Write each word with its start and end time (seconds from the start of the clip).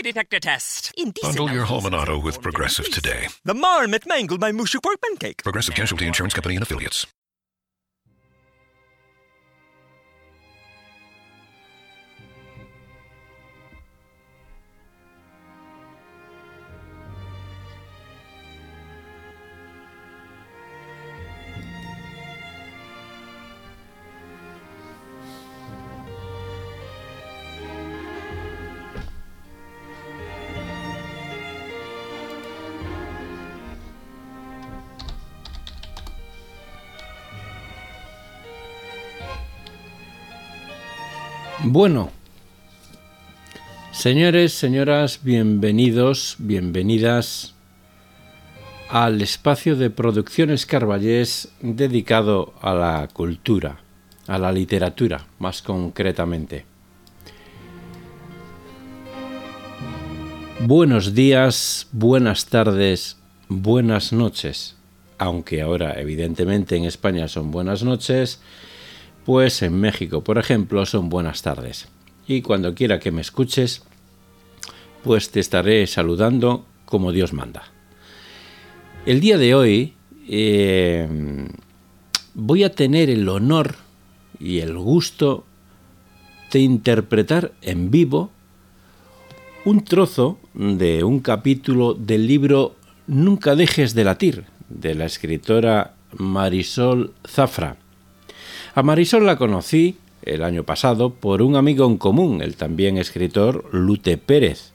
Lay, 0.00 0.12
detector 0.12 0.40
test. 0.40 0.92
Indecent 0.96 1.36
Bundle 1.36 1.54
your 1.54 1.66
home 1.66 1.84
and 1.84 1.94
auto 1.94 2.18
with 2.18 2.40
Progressive 2.40 2.90
today. 2.90 3.28
The 3.44 3.52
marmot 3.52 4.06
mangled 4.06 4.40
my 4.40 4.50
mushu 4.50 4.82
pork 4.82 4.96
pancake. 5.02 5.42
Progressive 5.42 5.74
Casualty 5.74 6.06
Insurance 6.06 6.32
Company 6.32 6.56
and 6.56 6.62
Affiliates. 6.62 7.06
Bueno, 41.62 42.10
señores, 43.92 44.54
señoras, 44.54 45.20
bienvenidos, 45.22 46.36
bienvenidas 46.38 47.52
al 48.88 49.20
espacio 49.20 49.76
de 49.76 49.90
Producciones 49.90 50.64
Carballés 50.64 51.52
dedicado 51.60 52.54
a 52.62 52.72
la 52.72 53.08
cultura, 53.12 53.78
a 54.26 54.38
la 54.38 54.52
literatura, 54.52 55.26
más 55.38 55.60
concretamente. 55.60 56.64
Buenos 60.60 61.14
días, 61.14 61.88
buenas 61.92 62.46
tardes, 62.46 63.18
buenas 63.48 64.14
noches, 64.14 64.76
aunque 65.18 65.60
ahora 65.60 66.00
evidentemente 66.00 66.74
en 66.76 66.86
España 66.86 67.28
son 67.28 67.50
buenas 67.50 67.82
noches, 67.82 68.40
pues 69.24 69.62
en 69.62 69.78
México, 69.80 70.22
por 70.22 70.38
ejemplo, 70.38 70.84
son 70.86 71.08
buenas 71.08 71.42
tardes. 71.42 71.88
Y 72.26 72.42
cuando 72.42 72.74
quiera 72.74 72.98
que 72.98 73.10
me 73.10 73.20
escuches, 73.20 73.82
pues 75.02 75.30
te 75.30 75.40
estaré 75.40 75.86
saludando 75.86 76.66
como 76.84 77.12
Dios 77.12 77.32
manda. 77.32 77.64
El 79.06 79.20
día 79.20 79.38
de 79.38 79.54
hoy 79.54 79.94
eh, 80.28 81.08
voy 82.34 82.64
a 82.64 82.72
tener 82.72 83.10
el 83.10 83.28
honor 83.28 83.76
y 84.38 84.58
el 84.58 84.76
gusto 84.76 85.44
de 86.52 86.60
interpretar 86.60 87.52
en 87.62 87.90
vivo 87.90 88.30
un 89.64 89.84
trozo 89.84 90.38
de 90.54 91.04
un 91.04 91.20
capítulo 91.20 91.94
del 91.94 92.26
libro 92.26 92.76
Nunca 93.06 93.56
dejes 93.56 93.94
de 93.94 94.04
latir, 94.04 94.44
de 94.68 94.94
la 94.94 95.04
escritora 95.04 95.94
Marisol 96.16 97.12
Zafra. 97.26 97.76
A 98.72 98.84
Marisol 98.84 99.26
la 99.26 99.36
conocí 99.36 99.96
el 100.22 100.44
año 100.44 100.62
pasado 100.62 101.12
por 101.12 101.42
un 101.42 101.56
amigo 101.56 101.86
en 101.86 101.96
común, 101.96 102.40
el 102.40 102.54
también 102.54 102.98
escritor 102.98 103.68
Lute 103.72 104.16
Pérez. 104.16 104.70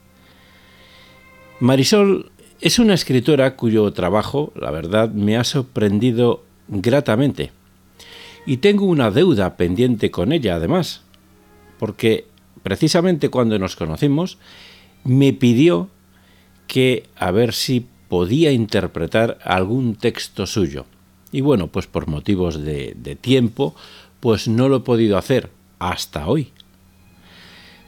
Marisol 1.62 2.30
es 2.60 2.78
una 2.78 2.94
escritora 2.94 3.56
cuyo 3.56 3.90
trabajo, 3.94 4.52
la 4.54 4.70
verdad, 4.72 5.12
me 5.12 5.38
ha 5.38 5.46
sorprendido 5.46 6.44
gratamente. 6.68 7.52
Y 8.46 8.58
tengo 8.58 8.86
una 8.86 9.12
deuda 9.12 9.56
pendiente 9.56 10.12
con 10.12 10.34
ella, 10.34 10.56
además, 10.56 11.02
porque 11.80 12.26
precisamente 12.64 13.30
cuando 13.30 13.58
nos 13.60 13.78
conocimos, 13.78 14.38
me 15.06 15.32
pidió 15.32 15.90
que 16.68 17.06
a 17.16 17.32
ver 17.32 17.54
si 17.54 17.88
podía 18.10 18.52
interpretar 18.52 19.38
algún 19.44 19.96
texto 19.96 20.46
suyo. 20.48 20.86
Y 21.36 21.42
bueno, 21.42 21.68
pues 21.68 21.86
por 21.86 22.08
motivos 22.08 22.64
de, 22.64 22.94
de, 22.96 23.18
tiempo, 23.18 23.76
pues 24.22 24.48
no 24.48 24.70
lo 24.70 24.78
he 24.78 24.80
podido 24.80 25.18
hacer 25.18 25.50
hasta 25.80 26.30
hoy. 26.30 26.54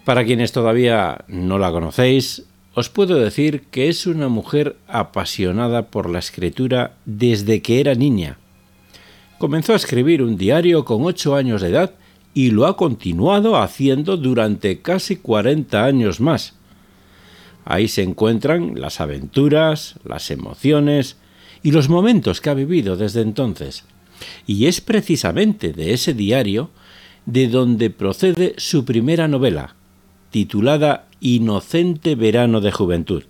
Para 0.03 0.25
quienes 0.25 0.51
todavía 0.51 1.23
no 1.29 1.57
la 1.57 1.71
conocéis, 1.71 2.43
os 2.73 2.89
puedo 2.89 3.15
decir 3.15 3.61
que 3.71 3.87
es 3.87 4.05
una 4.05 4.27
mujer 4.27 4.75
apasionada 4.85 5.83
por 5.83 6.09
la 6.09 6.19
escritura 6.19 6.97
desde 7.05 7.61
que 7.61 7.79
era 7.79 7.95
niña. 7.95 8.37
Comenzó 9.37 9.71
a 9.71 9.77
escribir 9.77 10.21
un 10.23 10.35
diario 10.35 10.83
con 10.83 11.05
ocho 11.05 11.37
años 11.37 11.61
de 11.61 11.69
edad 11.69 11.93
y 12.33 12.51
lo 12.51 12.65
ha 12.65 12.75
continuado 12.75 13.55
haciendo 13.55 14.17
durante 14.17 14.81
casi 14.81 15.15
40 15.15 15.85
años 15.85 16.19
más. 16.19 16.53
Ahí 17.63 17.87
se 17.87 18.03
encuentran 18.03 18.73
las 18.75 18.99
aventuras, 18.99 19.95
las 20.03 20.31
emociones, 20.31 21.15
y 21.67 21.71
los 21.71 21.89
momentos 21.89 22.39
que 22.39 22.49
ha 22.49 22.53
vivido 22.53 22.95
desde 22.95 23.19
entonces. 23.19 23.83
Y 24.45 24.67
es 24.67 24.79
precisamente 24.79 25.73
de 25.73 25.93
ese 25.93 26.13
diario 26.13 26.69
de 27.25 27.49
donde 27.49 27.89
procede 27.89 28.53
su 28.55 28.85
primera 28.85 29.27
novela, 29.27 29.75
titulada 30.31 31.09
Inocente 31.19 32.15
Verano 32.15 32.61
de 32.61 32.71
Juventud, 32.71 33.23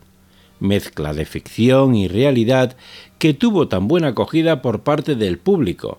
mezcla 0.60 1.16
de 1.16 1.26
ficción 1.26 1.96
y 1.96 2.08
realidad 2.08 2.78
que 3.18 3.34
tuvo 3.34 3.70
tan 3.70 3.88
buena 3.88 4.10
acogida 4.10 4.62
por 4.62 4.82
parte 4.82 5.16
del 5.16 5.40
público. 5.40 5.98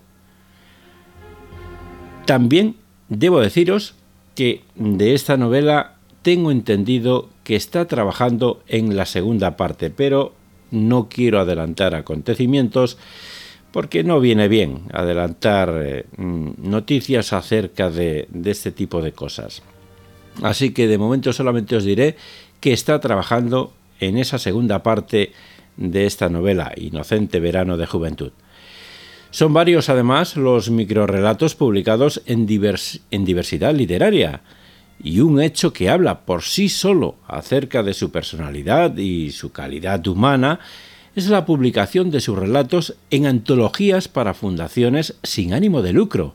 También 2.24 2.76
debo 3.08 3.40
deciros 3.40 3.96
que 4.36 4.62
de 4.76 5.14
esta 5.14 5.36
novela 5.36 5.96
tengo 6.22 6.52
entendido 6.52 7.30
que 7.42 7.56
está 7.56 7.86
trabajando 7.88 8.62
en 8.68 8.96
la 8.96 9.06
segunda 9.06 9.56
parte, 9.56 9.90
pero 9.90 10.37
no 10.70 11.08
quiero 11.08 11.40
adelantar 11.40 11.94
acontecimientos 11.94 12.98
porque 13.72 14.02
no 14.02 14.20
viene 14.20 14.48
bien 14.48 14.82
adelantar 14.92 15.74
eh, 15.82 16.04
noticias 16.16 17.32
acerca 17.32 17.90
de, 17.90 18.26
de, 18.30 18.50
este 18.50 18.72
tipo 18.72 19.02
de 19.02 19.12
cosas. 19.12 19.62
Así 20.42 20.72
que 20.72 20.88
de 20.88 20.98
momento 20.98 21.32
solamente 21.32 21.76
os 21.76 21.84
diré 21.84 22.16
que 22.60 22.72
está 22.72 22.98
trabajando 23.00 23.72
en 24.00 24.16
esa 24.16 24.38
segunda 24.38 24.82
parte 24.82 25.32
de 25.76 26.06
esta 26.06 26.28
novela, 26.28 26.72
Inocente 26.76 27.40
Verano 27.40 27.76
de 27.76 27.86
Juventud. 27.86 28.32
Son 29.30 29.52
varios 29.52 29.88
además 29.88 30.36
los 30.36 30.70
microrelatos 30.70 31.54
publicados 31.54 32.22
en, 32.26 32.46
divers 32.46 33.00
en 33.10 33.24
diversidad 33.24 33.74
literaria, 33.74 34.40
y 35.02 35.20
un 35.20 35.40
hecho 35.40 35.72
que 35.72 35.90
habla 35.90 36.20
por 36.20 36.42
sí 36.42 36.68
solo 36.68 37.16
acerca 37.26 37.82
de 37.82 37.94
su 37.94 38.10
personalidad 38.10 38.96
y 38.96 39.30
su 39.30 39.52
calidad 39.52 40.06
humana 40.06 40.60
es 41.14 41.28
la 41.28 41.46
publicación 41.46 42.10
de 42.10 42.20
sus 42.20 42.38
relatos 42.38 42.94
en 43.10 43.26
antologías 43.26 44.08
para 44.08 44.34
fundaciones 44.34 45.16
sin 45.22 45.52
ánimo 45.52 45.82
de 45.82 45.92
lucro, 45.92 46.34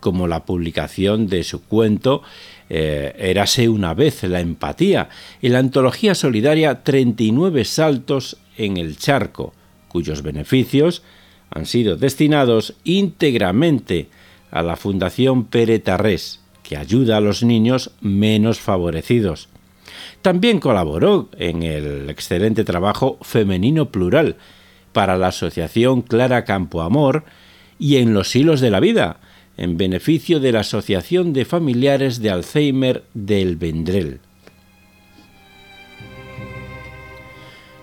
como 0.00 0.28
la 0.28 0.44
publicación 0.44 1.28
de 1.28 1.44
su 1.44 1.62
cuento 1.62 2.22
eh, 2.70 3.14
Érase 3.18 3.68
una 3.68 3.92
vez 3.92 4.22
la 4.22 4.40
empatía, 4.40 5.08
en 5.42 5.52
la 5.52 5.58
antología 5.58 6.14
solidaria 6.14 6.82
39 6.82 7.64
saltos 7.64 8.38
en 8.56 8.76
el 8.76 8.96
charco, 8.96 9.52
cuyos 9.88 10.22
beneficios 10.22 11.02
han 11.50 11.66
sido 11.66 11.96
destinados 11.96 12.74
íntegramente 12.84 14.08
a 14.50 14.62
la 14.62 14.76
Fundación 14.76 15.44
Pere 15.44 15.78
Tarrés, 15.78 16.40
que 16.64 16.76
ayuda 16.76 17.18
a 17.18 17.20
los 17.20 17.44
niños 17.44 17.92
menos 18.00 18.58
favorecidos. 18.58 19.48
También 20.22 20.58
colaboró 20.58 21.28
en 21.38 21.62
el 21.62 22.10
excelente 22.10 22.64
trabajo 22.64 23.18
Femenino 23.22 23.90
Plural 23.90 24.36
para 24.92 25.16
la 25.16 25.28
Asociación 25.28 26.02
Clara 26.02 26.44
Campoamor 26.44 27.24
y 27.78 27.96
en 27.96 28.14
Los 28.14 28.34
Hilos 28.34 28.60
de 28.60 28.70
la 28.70 28.80
Vida, 28.80 29.20
en 29.56 29.76
beneficio 29.76 30.40
de 30.40 30.52
la 30.52 30.60
Asociación 30.60 31.32
de 31.32 31.44
Familiares 31.44 32.20
de 32.20 32.30
Alzheimer 32.30 33.04
del 33.12 33.56
Vendrell. 33.56 34.20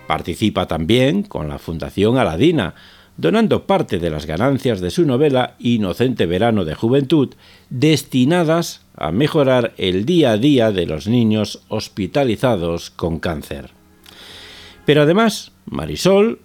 Participa 0.06 0.66
también 0.66 1.22
con 1.22 1.48
la 1.48 1.58
Fundación 1.58 2.18
Aladina, 2.18 2.74
donando 3.22 3.68
parte 3.68 4.00
de 4.00 4.10
las 4.10 4.26
ganancias 4.26 4.80
de 4.80 4.90
su 4.90 5.06
novela 5.06 5.54
Inocente 5.60 6.26
Verano 6.26 6.64
de 6.64 6.74
Juventud, 6.74 7.28
destinadas 7.70 8.80
a 8.96 9.12
mejorar 9.12 9.74
el 9.78 10.04
día 10.04 10.32
a 10.32 10.38
día 10.38 10.72
de 10.72 10.86
los 10.86 11.06
niños 11.06 11.62
hospitalizados 11.68 12.90
con 12.90 13.20
cáncer. 13.20 13.70
Pero 14.84 15.02
además, 15.02 15.52
Marisol 15.66 16.40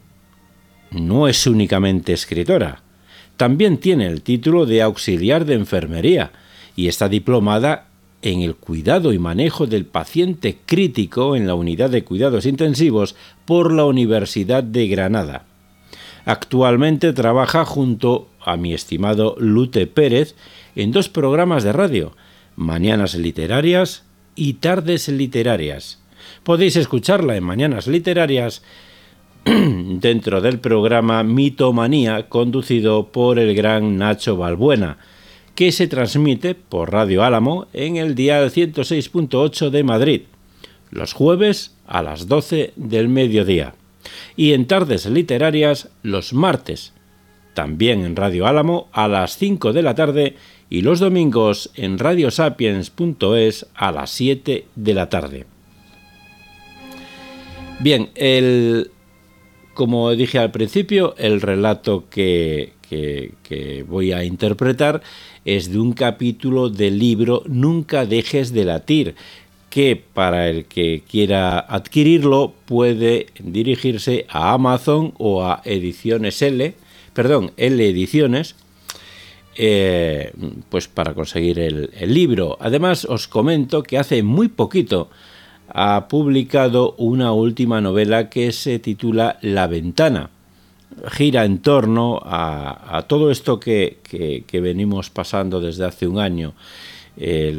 no 0.92 1.28
es 1.28 1.48
únicamente 1.48 2.14
escritora, 2.14 2.84
También 3.38 3.78
tiene 3.80 4.06
el 4.06 4.22
título 4.22 4.68
de 4.68 4.84
auxiliar 4.84 5.46
de 5.46 5.56
enfermería 5.56 6.32
y 6.76 6.90
está 6.90 7.10
diplomada 7.10 7.88
en 8.22 8.42
el 8.42 8.56
cuidado 8.56 9.14
y 9.14 9.18
manejo 9.18 9.66
del 9.66 9.88
paciente 9.88 10.60
crítico 10.64 11.36
en 11.36 11.48
la 11.48 11.56
unidad 11.56 11.90
de 11.90 12.04
cuidados 12.04 12.46
intensivos 12.46 13.16
por 13.46 13.74
la 13.74 13.86
Universidad 13.86 14.64
de 14.64 14.88
Granada. 14.88 15.46
Actualmente 16.28 17.14
trabaja 17.14 17.64
junto 17.64 18.28
a 18.42 18.58
mi 18.58 18.74
estimado 18.74 19.38
Lute 19.40 19.88
Pérez 19.88 20.36
en 20.76 20.92
dos 20.92 21.08
programas 21.08 21.64
de 21.64 21.72
radio, 21.72 22.18
Mañanas 22.58 23.16
Literarias 23.16 24.04
y 24.36 24.56
Tardes 24.56 25.08
Literarias. 25.08 26.02
Podéis 26.44 26.76
escucharla 26.76 27.38
en 27.38 27.46
Mañanas 27.46 27.88
Literarias 27.88 28.62
dentro 29.46 30.42
del 30.42 30.60
programa 30.60 31.24
Mitomanía 31.24 32.28
conducido 32.28 33.08
por 33.08 33.40
el 33.40 33.56
gran 33.56 33.96
Nacho 33.96 34.36
Balbuena, 34.36 34.98
que 35.56 35.72
se 35.72 35.88
transmite 35.88 36.56
por 36.56 36.92
Radio 36.92 37.24
Álamo 37.24 37.68
en 37.72 37.96
el 37.96 38.16
dial 38.16 38.52
106.8 38.52 39.70
de 39.70 39.84
Madrid, 39.86 40.22
los 40.92 41.14
jueves 41.14 41.74
a 41.88 42.04
las 42.04 42.28
12 42.28 42.74
del 42.76 43.08
mediodía, 43.08 43.76
y 44.36 44.54
en 44.54 44.68
tardes 44.68 45.06
literarias 45.06 45.90
los 46.04 46.34
martes, 46.34 46.94
también 47.54 48.06
en 48.06 48.16
Radio 48.16 48.48
Álamo 48.48 48.88
a 48.92 49.08
las 49.08 49.38
5 49.38 49.74
de 49.74 49.82
la 49.82 49.96
tarde 49.96 50.36
y 50.70 50.82
los 50.82 51.00
domingos 51.00 51.72
en 51.76 51.98
radiosapiens.es 51.98 53.68
a 53.74 53.92
las 53.92 54.10
7 54.12 54.66
de 54.76 54.94
la 54.94 55.10
tarde. 55.10 55.46
Bien, 57.80 58.10
el, 58.16 58.92
como 59.74 60.12
dije 60.16 60.40
al 60.40 60.52
principio, 60.52 61.16
el 61.18 61.42
relato 61.42 62.06
que, 62.10 62.74
que, 62.90 63.86
voy 63.88 64.12
a 64.12 64.24
interpretar 64.24 65.02
es 65.46 65.72
de 65.72 65.80
un 65.80 65.94
capítulo 65.94 66.70
del 66.70 66.98
libro 66.98 67.44
Nunca 67.46 68.06
dejes 68.06 68.52
de 68.54 68.66
latir, 68.66 69.16
que 69.78 69.96
para 69.96 70.50
el 70.50 70.66
que 70.66 71.04
quiera 71.08 71.60
adquirirlo 71.60 72.56
puede 72.66 73.28
dirigirse 73.38 74.26
a 74.28 74.54
Amazon 74.54 75.14
o 75.20 75.44
a 75.44 75.62
Ediciones 75.66 76.42
L, 76.42 76.74
perdón, 77.14 77.52
L 77.58 77.88
Ediciones, 77.88 78.56
eh, 79.56 80.34
pues 80.70 80.88
para 80.88 81.14
conseguir 81.14 81.60
el, 81.60 81.92
el, 81.94 82.12
libro. 82.12 82.58
Además, 82.60 83.06
os 83.06 83.28
comento 83.28 83.84
que 83.84 84.00
hace 84.00 84.24
muy 84.24 84.48
poquito 84.48 85.12
ha 85.70 86.08
publicado 86.08 86.96
una 86.98 87.32
última 87.34 87.80
novela 87.80 88.32
que 88.32 88.52
se 88.54 88.80
titula 88.80 89.38
La 89.44 89.68
Ventana. 89.68 90.32
Gira 91.12 91.46
en 91.46 91.60
torno 91.60 92.20
a, 92.26 93.06
todo 93.08 93.30
esto 93.30 93.60
que, 93.60 94.00
venimos 94.54 95.12
pasando 95.12 95.62
desde 95.62 95.86
hace 95.86 96.08
un 96.08 96.18
año. 96.18 96.56
Eh, 97.20 97.58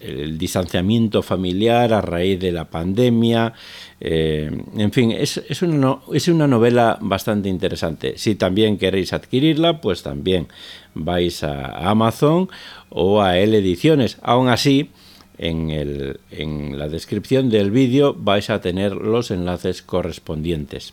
el 0.00 0.36
distanciamiento 0.36 1.22
familiar 1.22 1.92
a 1.92 2.00
raíz 2.00 2.40
de 2.40 2.50
la 2.50 2.64
pandemia, 2.64 3.52
eh, 4.00 4.50
en 4.76 4.92
fin, 4.92 5.12
es, 5.12 5.36
una, 5.62 5.98
es, 6.12 6.26
una, 6.26 6.48
novela 6.48 6.98
bastante 7.00 7.48
interesante. 7.48 8.18
Si 8.18 8.34
también 8.34 8.76
queréis 8.76 9.12
adquirirla, 9.12 9.80
pues 9.80 10.02
también 10.02 10.48
vais 10.94 11.44
a 11.44 11.88
Amazon 11.88 12.48
o 12.90 13.22
a 13.22 13.38
L 13.38 13.56
Ediciones. 13.56 14.18
Aún 14.20 14.48
así, 14.48 14.90
en, 15.38 15.70
el, 15.70 16.20
en 16.32 16.78
la 16.78 16.88
descripción 16.88 17.50
del 17.50 17.70
vídeo 17.70 18.14
vais 18.18 18.50
a 18.50 18.60
tener 18.60 18.92
los 18.92 19.30
enlaces 19.30 19.82
correspondientes. 19.82 20.92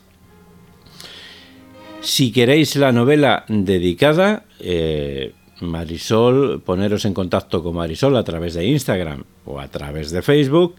Si 2.02 2.32
queréis 2.32 2.76
la 2.76 2.92
novela 2.92 3.46
dedicada, 3.48 4.46
eh, 4.60 5.34
Marisol, 5.62 6.62
poneros 6.62 7.06
en 7.06 7.14
contacto 7.14 7.64
con 7.64 7.76
Marisol 7.76 8.18
a 8.18 8.24
través 8.24 8.54
de 8.54 8.66
Instagram 8.66 9.24
o 9.46 9.60
a 9.60 9.68
través 9.68 10.12
de 10.12 10.22
Facebook 10.22 10.76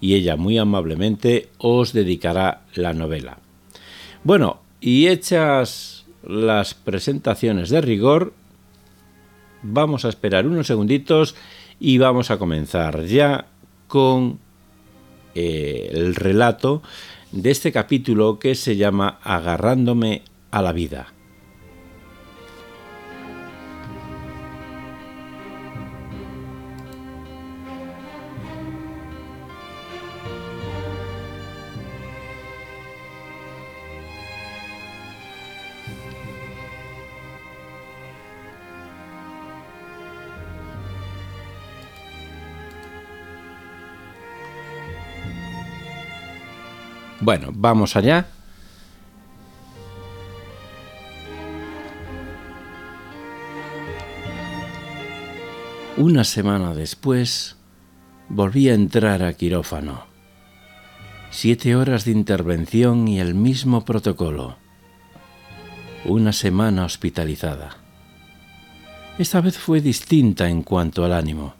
y 0.00 0.14
ella 0.14 0.36
muy 0.36 0.58
amablemente 0.58 1.48
os 1.58 1.92
dedicará 1.92 2.62
la 2.74 2.92
novela. 2.92 3.38
Bueno, 4.24 4.60
y 4.80 5.08
hechas 5.08 6.06
las 6.22 6.74
presentaciones 6.74 7.70
de 7.70 7.80
rigor, 7.80 8.32
vamos 9.62 10.04
a 10.04 10.08
esperar 10.08 10.46
unos 10.46 10.66
segunditos 10.66 11.34
y 11.78 11.98
vamos 11.98 12.30
a 12.30 12.38
comenzar 12.38 13.04
ya 13.04 13.46
con 13.88 14.38
eh, 15.34 15.90
el 15.92 16.14
relato 16.14 16.82
de 17.32 17.50
este 17.50 17.72
capítulo 17.72 18.38
que 18.38 18.54
se 18.54 18.76
llama 18.76 19.18
Agarrándome 19.22 20.22
a 20.50 20.62
la 20.62 20.72
vida. 20.72 21.12
Bueno, 47.30 47.52
vamos 47.54 47.94
allá. 47.94 48.26
Una 55.96 56.24
semana 56.24 56.74
después, 56.74 57.54
volví 58.28 58.68
a 58.68 58.74
entrar 58.74 59.22
a 59.22 59.32
quirófano. 59.34 60.06
Siete 61.30 61.76
horas 61.76 62.04
de 62.04 62.10
intervención 62.10 63.06
y 63.06 63.20
el 63.20 63.36
mismo 63.36 63.84
protocolo. 63.84 64.56
Una 66.06 66.32
semana 66.32 66.84
hospitalizada. 66.84 67.76
Esta 69.18 69.40
vez 69.40 69.56
fue 69.56 69.80
distinta 69.80 70.48
en 70.48 70.64
cuanto 70.64 71.04
al 71.04 71.12
ánimo. 71.12 71.54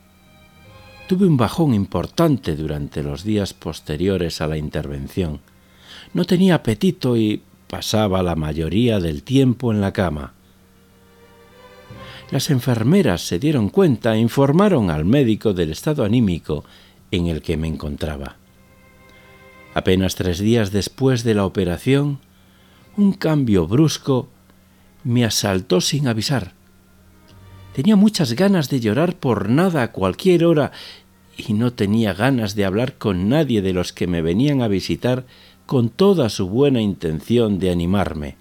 Tuve 1.06 1.28
un 1.28 1.36
bajón 1.36 1.74
importante 1.74 2.56
durante 2.56 3.04
los 3.04 3.22
días 3.22 3.54
posteriores 3.54 4.40
a 4.40 4.48
la 4.48 4.56
intervención 4.56 5.40
no 6.12 6.24
tenía 6.24 6.56
apetito 6.56 7.16
y 7.16 7.42
pasaba 7.68 8.22
la 8.22 8.34
mayoría 8.34 8.98
del 9.00 9.22
tiempo 9.22 9.72
en 9.72 9.80
la 9.80 9.92
cama. 9.92 10.34
Las 12.30 12.50
enfermeras 12.50 13.22
se 13.22 13.38
dieron 13.38 13.70
cuenta 13.70 14.14
e 14.14 14.18
informaron 14.18 14.90
al 14.90 15.04
médico 15.04 15.52
del 15.52 15.70
estado 15.70 16.04
anímico 16.04 16.64
en 17.10 17.26
el 17.26 17.42
que 17.42 17.56
me 17.56 17.68
encontraba. 17.68 18.36
Apenas 19.74 20.14
tres 20.14 20.38
días 20.38 20.72
después 20.72 21.22
de 21.24 21.34
la 21.34 21.44
operación, 21.44 22.18
un 22.96 23.12
cambio 23.12 23.66
brusco 23.66 24.28
me 25.04 25.24
asaltó 25.24 25.80
sin 25.80 26.08
avisar. 26.08 26.54
Tenía 27.74 27.96
muchas 27.96 28.32
ganas 28.34 28.68
de 28.68 28.80
llorar 28.80 29.16
por 29.16 29.48
nada 29.48 29.82
a 29.82 29.92
cualquier 29.92 30.44
hora 30.44 30.72
y 31.36 31.52
no 31.52 31.72
tenía 31.72 32.14
ganas 32.14 32.54
de 32.54 32.64
hablar 32.64 32.98
con 32.98 33.28
nadie 33.28 33.62
de 33.62 33.72
los 33.72 33.92
que 33.92 34.06
me 34.06 34.22
venían 34.22 34.60
a 34.60 34.68
visitar 34.68 35.24
con 35.70 35.88
toda 35.88 36.30
su 36.30 36.48
buena 36.48 36.82
intención 36.82 37.60
de 37.60 37.70
animarme. 37.70 38.36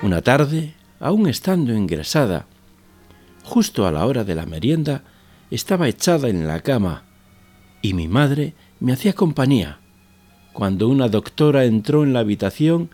Una 0.00 0.22
tarde, 0.22 0.72
aún 1.00 1.28
estando 1.28 1.74
ingresada, 1.74 2.46
justo 3.42 3.86
a 3.86 3.92
la 3.92 4.06
hora 4.06 4.24
de 4.24 4.34
la 4.34 4.46
merienda, 4.46 5.04
estaba 5.50 5.86
echada 5.86 6.30
en 6.30 6.46
la 6.46 6.60
cama 6.60 7.02
y 7.82 7.92
mi 7.92 8.08
madre 8.08 8.54
me 8.80 8.94
hacía 8.94 9.12
compañía, 9.12 9.80
cuando 10.54 10.88
una 10.88 11.10
doctora 11.10 11.66
entró 11.66 12.04
en 12.04 12.14
la 12.14 12.20
habitación 12.20 12.88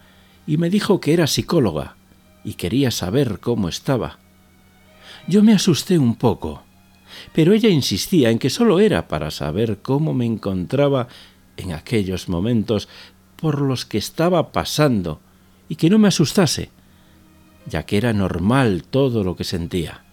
y 0.44 0.56
me 0.56 0.70
dijo 0.70 1.00
que 1.00 1.12
era 1.12 1.28
psicóloga 1.28 1.94
y 2.42 2.54
quería 2.54 2.90
saber 2.90 3.38
cómo 3.38 3.68
estaba. 3.68 4.18
Yo 5.28 5.44
me 5.44 5.52
asusté 5.52 6.00
un 6.00 6.16
poco, 6.16 6.64
pero 7.32 7.52
ella 7.52 7.68
insistía 7.68 8.30
en 8.30 8.40
que 8.40 8.50
solo 8.50 8.80
era 8.80 9.06
para 9.06 9.30
saber 9.30 9.78
cómo 9.82 10.14
me 10.14 10.26
encontraba 10.26 11.06
en 11.60 11.72
aquellos 11.72 12.28
momentos 12.28 12.88
por 13.36 13.60
los 13.60 13.84
que 13.84 13.98
estaba 13.98 14.52
pasando 14.52 15.20
y 15.68 15.76
que 15.76 15.90
no 15.90 15.98
me 15.98 16.08
asustase, 16.08 16.70
ya 17.66 17.84
que 17.84 17.96
era 17.96 18.12
normal 18.12 18.84
todo 18.88 19.24
lo 19.24 19.36
que 19.36 19.44
sentía. 19.44 20.04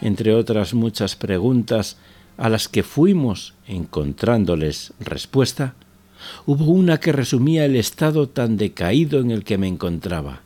Entre 0.00 0.34
otras 0.34 0.74
muchas 0.74 1.16
preguntas 1.16 1.96
a 2.36 2.48
las 2.48 2.68
que 2.68 2.82
fuimos 2.82 3.54
encontrándoles 3.66 4.94
respuesta, 4.98 5.74
hubo 6.46 6.66
una 6.66 6.98
que 6.98 7.12
resumía 7.12 7.64
el 7.64 7.76
estado 7.76 8.28
tan 8.28 8.56
decaído 8.56 9.20
en 9.20 9.30
el 9.30 9.44
que 9.44 9.58
me 9.58 9.68
encontraba. 9.68 10.40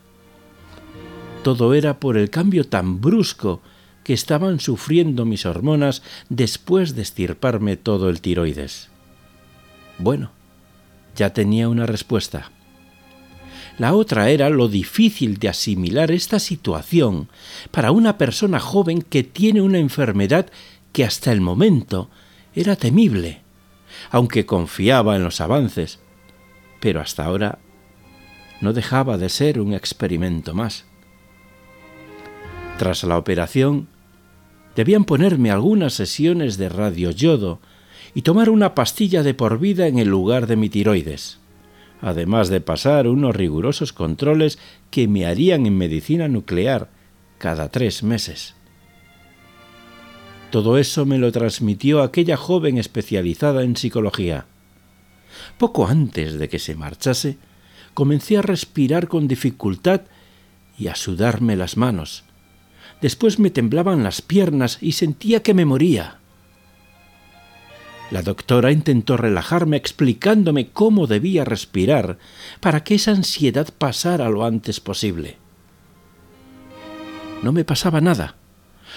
Todo 1.43 1.75
era 1.75 2.01
por 2.01 2.17
el 2.17 2.31
cambio 2.31 2.65
tan 2.65 3.01
brusco 3.01 3.61
que 4.03 4.13
estaban 4.13 4.61
sufriendo 4.61 5.25
mis 5.25 5.47
hormonas 5.47 6.03
después 6.29 6.95
de 6.95 7.03
estirparme 7.03 7.77
todo 7.77 8.11
el 8.11 8.21
tiroides. 8.21 8.91
Bueno, 9.99 10.31
ya 11.15 11.33
tenía 11.33 11.69
una 11.69 11.87
respuesta. 11.87 12.51
La 13.79 13.95
otra 13.95 14.31
era 14.31 14.51
lo 14.51 14.69
difícil 14.69 15.39
de 15.39 15.49
asimilar 15.49 16.11
esta 16.11 16.39
situación 16.39 17.29
para 17.71 17.91
una 17.91 18.19
persona 18.19 18.61
joven 18.61 19.03
que 19.03 19.25
tiene 19.25 19.63
una 19.63 19.79
enfermedad 19.79 20.47
que 20.93 21.05
hasta 21.05 21.33
el 21.33 21.41
momento 21.41 22.09
era 22.55 22.77
temible, 22.77 23.43
aunque 24.11 24.47
confiaba 24.47 25.17
en 25.17 25.25
los 25.25 25.41
avances, 25.41 25.99
pero 26.81 27.01
hasta 27.01 27.25
ahora 27.25 27.59
no 28.61 28.73
dejaba 28.73 29.19
de 29.19 29.29
ser 29.29 29.61
un 29.61 29.75
experimento 29.75 30.55
más. 30.55 30.85
Tras 32.79 33.03
la 33.03 33.19
operación, 33.19 33.89
debían 34.77 35.05
ponerme 35.05 35.51
algunas 35.51 35.95
sesiones 35.95 36.59
de 36.59 36.69
radioyodo 36.69 37.61
y 38.15 38.23
tomar 38.23 38.51
una 38.51 38.75
pastilla 38.75 39.23
de 39.23 39.35
por 39.35 39.59
vida 39.59 39.87
en 39.87 39.99
el 39.99 40.09
lugar 40.09 40.47
de 40.47 40.57
mi 40.57 40.69
tiroides 40.69 41.39
además 42.05 42.51
de 42.51 42.61
pasar 42.61 43.09
unos 43.09 43.35
rigurosos 43.35 43.95
controles 43.95 44.59
que 44.91 45.09
me 45.09 45.25
harían 45.25 45.65
en 45.65 45.79
medicina 45.79 46.29
nuclear 46.29 46.91
cada 47.39 47.71
tres 47.71 48.03
meses. 48.03 48.55
Todo 50.51 50.77
eso 50.77 51.07
me 51.07 51.17
lo 51.17 51.33
transmitió 51.33 52.03
aquella 52.03 52.37
joven 52.37 52.77
especializada 52.77 53.63
en 53.63 53.75
psicología. 53.75 54.45
Poco 55.59 55.87
antes 55.87 56.39
de 56.39 56.51
que 56.51 56.59
se 56.59 56.75
marchase, 56.75 57.39
comencé 57.95 58.37
a 58.37 58.43
respirar 58.43 59.09
con 59.09 59.27
dificultad 59.27 60.03
y 60.79 60.89
a 60.89 60.97
sudarme 60.97 61.57
las 61.57 61.79
manos. 61.79 62.25
Después 63.01 63.39
me 63.39 63.49
temblaban 63.49 64.05
las 64.05 64.21
piernas 64.21 64.77
y 64.83 64.93
sentía 64.93 65.43
que 65.43 65.55
me 65.55 65.65
moría. 65.65 66.19
La 68.15 68.23
doctora 68.23 68.71
intentó 68.71 69.17
relajarme 69.17 69.77
explicándome 69.77 70.71
cómo 70.71 71.09
debía 71.09 71.45
respirar 71.45 72.17
para 72.61 72.85
que 72.85 72.95
esa 72.95 73.11
ansiedad 73.11 73.67
pasara 73.77 74.29
lo 74.29 74.45
antes 74.45 74.79
posible. 74.79 75.37
No 77.43 77.51
me 77.51 77.65
pasaba 77.65 78.01
nada, 78.01 78.37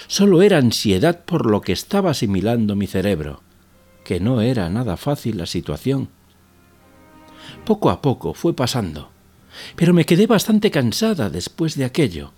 solo 0.06 0.40
era 0.40 0.58
ansiedad 0.58 1.24
por 1.24 1.50
lo 1.50 1.62
que 1.62 1.72
estaba 1.72 2.12
asimilando 2.12 2.76
mi 2.76 2.86
cerebro, 2.86 3.42
que 4.04 4.20
no 4.20 4.40
era 4.40 4.70
nada 4.70 4.96
fácil 4.96 5.36
la 5.36 5.46
situación. 5.46 6.10
Poco 7.64 7.90
a 7.90 8.00
poco 8.00 8.34
fue 8.34 8.54
pasando, 8.54 9.10
pero 9.74 9.92
me 9.94 10.06
quedé 10.06 10.28
bastante 10.28 10.70
cansada 10.70 11.28
después 11.28 11.74
de 11.74 11.86
aquello, 11.86 12.30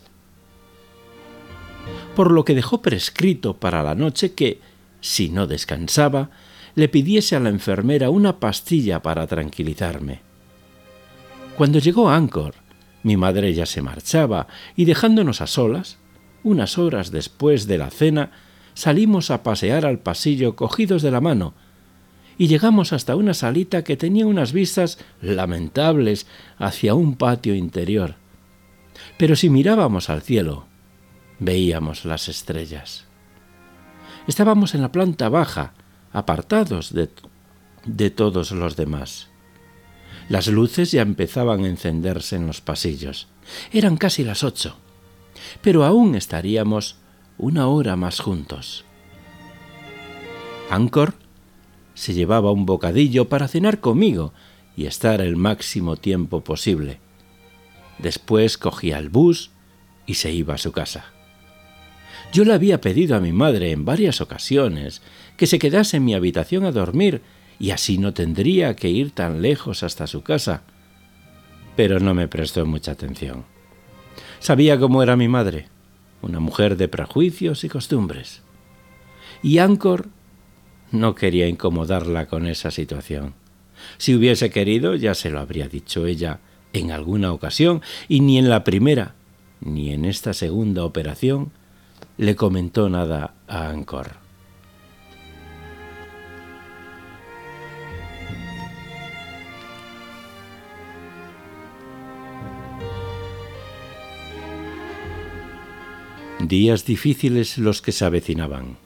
por 2.16 2.30
lo 2.30 2.46
que 2.46 2.54
dejó 2.54 2.80
prescrito 2.80 3.58
para 3.58 3.82
la 3.82 3.94
noche 3.94 4.32
que, 4.32 4.62
si 5.02 5.28
no 5.28 5.46
descansaba, 5.46 6.30
le 6.74 6.88
pidiese 6.88 7.36
a 7.36 7.40
la 7.40 7.48
enfermera 7.48 8.10
una 8.10 8.38
pastilla 8.38 9.02
para 9.02 9.26
tranquilizarme. 9.26 10.20
Cuando 11.56 11.78
llegó 11.78 12.10
Anchor, 12.10 12.54
mi 13.02 13.16
madre 13.16 13.52
ya 13.54 13.66
se 13.66 13.82
marchaba 13.82 14.46
y 14.76 14.84
dejándonos 14.84 15.40
a 15.40 15.46
solas, 15.46 15.98
unas 16.42 16.78
horas 16.78 17.10
después 17.10 17.66
de 17.66 17.78
la 17.78 17.90
cena, 17.90 18.30
salimos 18.74 19.30
a 19.30 19.42
pasear 19.42 19.84
al 19.84 19.98
pasillo 19.98 20.56
cogidos 20.56 21.02
de 21.02 21.10
la 21.10 21.20
mano 21.20 21.54
y 22.40 22.46
llegamos 22.48 22.94
hasta 22.94 23.16
una 23.16 23.34
salita 23.34 23.84
que 23.84 23.98
tenía 23.98 24.26
unas 24.26 24.54
vistas 24.54 24.98
lamentables 25.20 26.26
hacia 26.56 26.94
un 26.94 27.16
patio 27.16 27.54
interior. 27.54 28.14
Pero 29.18 29.36
si 29.36 29.50
mirábamos 29.50 30.08
al 30.08 30.22
cielo, 30.22 30.64
veíamos 31.38 32.06
las 32.06 32.28
estrellas. 32.28 33.04
Estábamos 34.26 34.74
en 34.74 34.80
la 34.80 34.90
planta 34.90 35.28
baja, 35.28 35.74
apartados 36.12 36.93
de, 36.93 37.09
de 37.85 38.11
todos 38.11 38.52
los 38.52 38.76
demás. 38.76 39.29
Las 40.29 40.47
luces 40.47 40.93
ya 40.93 41.02
empezaban 41.02 41.64
a 41.64 41.69
encenderse 41.69 42.37
en 42.37 42.47
los 42.47 42.61
pasillos. 42.61 43.29
Eran 43.73 43.97
casi 43.97 44.23
las 44.23 44.45
ocho, 44.45 44.76
pero 45.61 45.85
aún 45.85 46.14
estaríamos 46.14 46.97
una 47.37 47.67
hora 47.67 47.97
más 47.97 48.21
juntos. 48.21 48.85
Ancor 50.71 51.14
se 51.95 52.14
llevaba 52.14 52.52
un 52.52 52.64
bocadillo 52.64 53.29
para 53.29 53.49
cenar 53.49 53.81
conmigo 53.81 54.33
y 54.76 54.87
estar 54.87 55.21
el 55.21 55.37
máximo 55.37 55.97
tiempo 55.97 56.43
posible. 56.43 57.00
Después 57.99 58.57
cogía 58.57 58.99
el 58.99 59.09
bus 59.09 59.50
y 60.07 60.14
se 60.14 60.33
iba 60.33 60.55
a 60.55 60.59
su 60.59 60.73
casa. 60.73 61.12
Yo 62.32 62.44
le 62.44 62.52
había 62.52 62.80
pedido 62.80 63.16
a 63.16 63.20
mi 63.20 63.32
madre 63.32 63.72
en 63.72 63.84
varias 63.84 64.20
ocasiones 64.20 65.02
que 65.37 65.46
se 65.46 65.58
quedase 65.58 65.96
en 65.96 66.04
mi 66.04 66.14
habitación 66.14 66.64
a 66.64 66.70
dormir 66.70 67.22
y 67.58 67.72
así 67.72 67.99
no 67.99 68.14
tendría 68.14 68.76
que 68.76 68.88
ir 68.88 69.10
tan 69.10 69.42
lejos 69.42 69.82
hasta 69.82 70.06
su 70.06 70.22
casa. 70.22 70.62
Pero 71.76 71.99
no 71.99 72.14
me 72.14 72.28
prestó 72.28 72.64
mucha 72.66 72.92
atención. 72.92 73.44
Sabía 74.38 74.78
cómo 74.78 75.02
era 75.02 75.16
mi 75.16 75.26
madre, 75.26 75.68
una 76.22 76.38
mujer 76.38 76.76
de 76.76 76.88
prejuicios 76.88 77.64
y 77.64 77.68
costumbres. 77.68 78.42
Y 79.42 79.58
Ancor 79.58 80.08
no 80.92 81.14
quería 81.14 81.49
incomodarla 81.49 82.26
con 82.26 82.46
esa 82.46 82.70
situación. 82.70 83.34
Si 83.99 84.14
hubiese 84.14 84.50
querido, 84.50 84.94
ya 84.94 85.14
se 85.14 85.30
lo 85.30 85.40
habría 85.40 85.68
dicho 85.68 86.06
ella 86.06 86.40
en 86.72 86.92
alguna 86.92 87.32
ocasión, 87.32 87.82
y 88.08 88.20
ni 88.20 88.38
en 88.38 88.49
la 88.49 88.62
primera 88.62 89.14
ni 89.60 89.92
en 89.92 90.04
esta 90.04 90.32
segunda 90.32 90.84
operación 90.84 91.52
le 92.20 92.36
comentó 92.36 92.90
nada 92.90 93.32
a 93.48 93.70
Ancor. 93.70 94.10
Días 106.40 106.84
difíciles 106.84 107.56
los 107.56 107.80
que 107.80 107.90
se 107.90 108.04
avecinaban. 108.04 108.76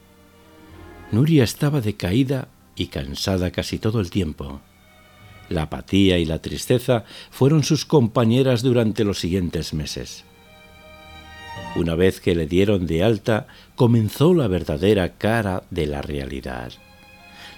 Nuria 1.11 1.43
estaba 1.43 1.81
decaída 1.81 2.47
y 2.77 2.87
cansada 2.87 3.51
casi 3.51 3.79
todo 3.79 3.99
el 3.99 4.11
tiempo. 4.11 4.61
La 5.49 5.63
apatía 5.63 6.19
y 6.19 6.25
la 6.25 6.41
tristeza 6.41 7.03
fueron 7.31 7.65
sus 7.65 7.83
compañeras 7.83 8.61
durante 8.61 9.03
los 9.03 9.19
siguientes 9.19 9.73
meses. 9.73 10.23
Una 11.75 11.95
vez 11.95 12.21
que 12.21 12.35
le 12.35 12.47
dieron 12.47 12.87
de 12.87 13.03
alta, 13.03 13.47
comenzó 13.75 14.33
la 14.33 14.47
verdadera 14.47 15.17
cara 15.17 15.63
de 15.69 15.87
la 15.87 16.01
realidad. 16.01 16.71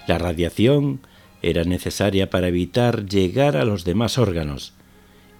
La 0.06 0.18
radiación 0.18 1.00
era 1.42 1.64
necesaria 1.64 2.30
para 2.30 2.48
evitar 2.48 3.06
llegar 3.06 3.56
a 3.56 3.64
los 3.64 3.84
demás 3.84 4.18
órganos, 4.18 4.72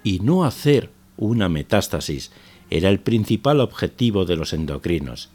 y 0.05 0.21
no 0.21 0.45
hacer 0.45 0.91
una 1.17 1.49
metástasis 1.49 2.31
era 2.71 2.89
el 2.89 3.01
principal 3.01 3.61
objetivo 3.61 4.25
de 4.25 4.37
los 4.37 4.53
endocrinos, 4.53 5.31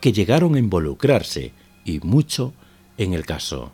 que 0.00 0.12
llegaron 0.12 0.54
a 0.56 0.58
involucrarse, 0.58 1.52
y 1.84 2.00
mucho, 2.00 2.52
en 2.98 3.14
el 3.14 3.24
caso. 3.24 3.72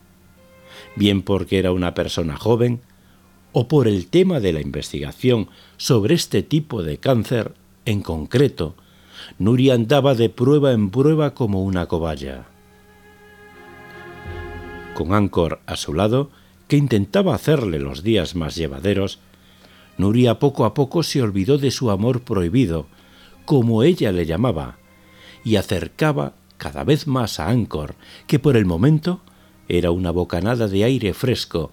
Bien 0.95 1.23
porque 1.23 1.59
era 1.59 1.73
una 1.73 1.95
persona 1.95 2.37
joven, 2.37 2.81
o 3.53 3.67
por 3.67 3.89
el 3.89 4.07
tema 4.09 4.41
de 4.41 4.53
la 4.53 4.61
investigación 4.61 5.49
sobre 5.77 6.15
este 6.15 6.43
tipo 6.43 6.83
de 6.83 6.99
cáncer 6.99 7.55
en 7.87 8.03
concreto, 8.03 8.77
Nuria 9.39 9.75
andaba 9.75 10.15
de 10.15 10.29
prueba 10.29 10.73
en 10.73 10.91
prueba 10.91 11.35
como 11.35 11.63
una 11.63 11.87
cobaya. 11.87 12.47
Con 14.95 15.15
Ancor 15.15 15.61
a 15.67 15.77
su 15.77 15.95
lado, 15.95 16.31
que 16.67 16.77
intentaba 16.77 17.35
hacerle 17.35 17.79
los 17.79 18.03
días 18.03 18.35
más 18.35 18.57
llevaderos, 18.57 19.21
Nuria 19.97 20.39
poco 20.39 20.65
a 20.65 20.75
poco 20.75 21.03
se 21.03 21.23
olvidó 21.23 21.59
de 21.59 21.71
su 21.71 21.91
amor 21.91 22.23
prohibido, 22.23 22.87
como 23.45 23.83
ella 23.83 24.13
le 24.13 24.27
llamaba, 24.27 24.79
y 25.45 25.57
acercaba 25.57 26.35
cada 26.57 26.85
vez 26.85 27.07
más 27.07 27.41
a 27.41 27.49
Ancor, 27.49 27.95
que 28.27 28.39
por 28.39 28.57
el 28.57 28.67
momento 28.67 29.21
era 29.69 29.91
una 29.91 30.11
bocanada 30.11 30.69
de 30.69 30.85
aire 30.85 31.15
fresco, 31.15 31.73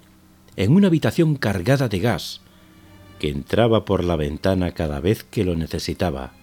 en 0.56 0.74
una 0.74 0.88
habitación 0.88 1.36
cargada 1.36 1.88
de 1.88 2.00
gas, 2.00 2.42
que 3.20 3.30
entraba 3.30 3.86
por 3.86 4.04
la 4.04 4.16
ventana 4.16 4.72
cada 4.72 5.00
vez 5.00 5.24
que 5.24 5.44
lo 5.44 5.56
necesitaba 5.56 6.34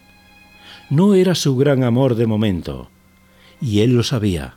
no 0.92 1.14
era 1.14 1.34
su 1.34 1.56
gran 1.56 1.84
amor 1.84 2.16
de 2.16 2.26
momento, 2.26 2.90
y 3.62 3.80
él 3.80 3.96
lo 3.96 4.02
sabía. 4.02 4.56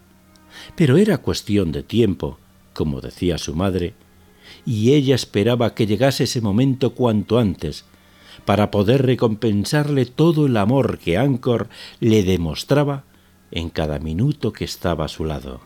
Pero 0.76 0.98
era 0.98 1.20
cuestión 1.20 1.72
de 1.72 1.82
tiempo, 1.82 2.40
como 2.74 3.00
decía 3.00 3.38
su 3.38 3.56
madre, 3.56 3.94
y 4.66 4.92
ella 4.92 5.16
esperaba 5.16 5.74
que 5.74 5.88
llegase 5.88 6.26
ese 6.26 6.42
momento 6.42 6.94
cuanto 6.94 7.40
antes, 7.40 7.86
para 8.44 8.70
poder 8.70 9.06
recompensarle 9.06 10.06
todo 10.06 10.48
el 10.48 10.58
amor 10.58 11.00
que 11.00 11.18
Ancor 11.18 11.70
le 12.02 12.24
demostraba 12.24 13.06
en 13.52 13.70
cada 13.70 14.00
minuto 14.00 14.52
que 14.52 14.66
estaba 14.66 15.06
a 15.06 15.08
su 15.08 15.24
lado. 15.24 15.62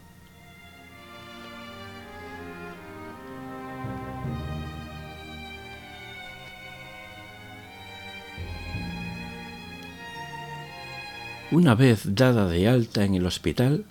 Una 11.51 11.74
vez 11.74 12.03
dada 12.06 12.48
de 12.48 12.68
alta 12.68 13.03
en 13.03 13.15
el 13.15 13.25
hospital, 13.25 13.86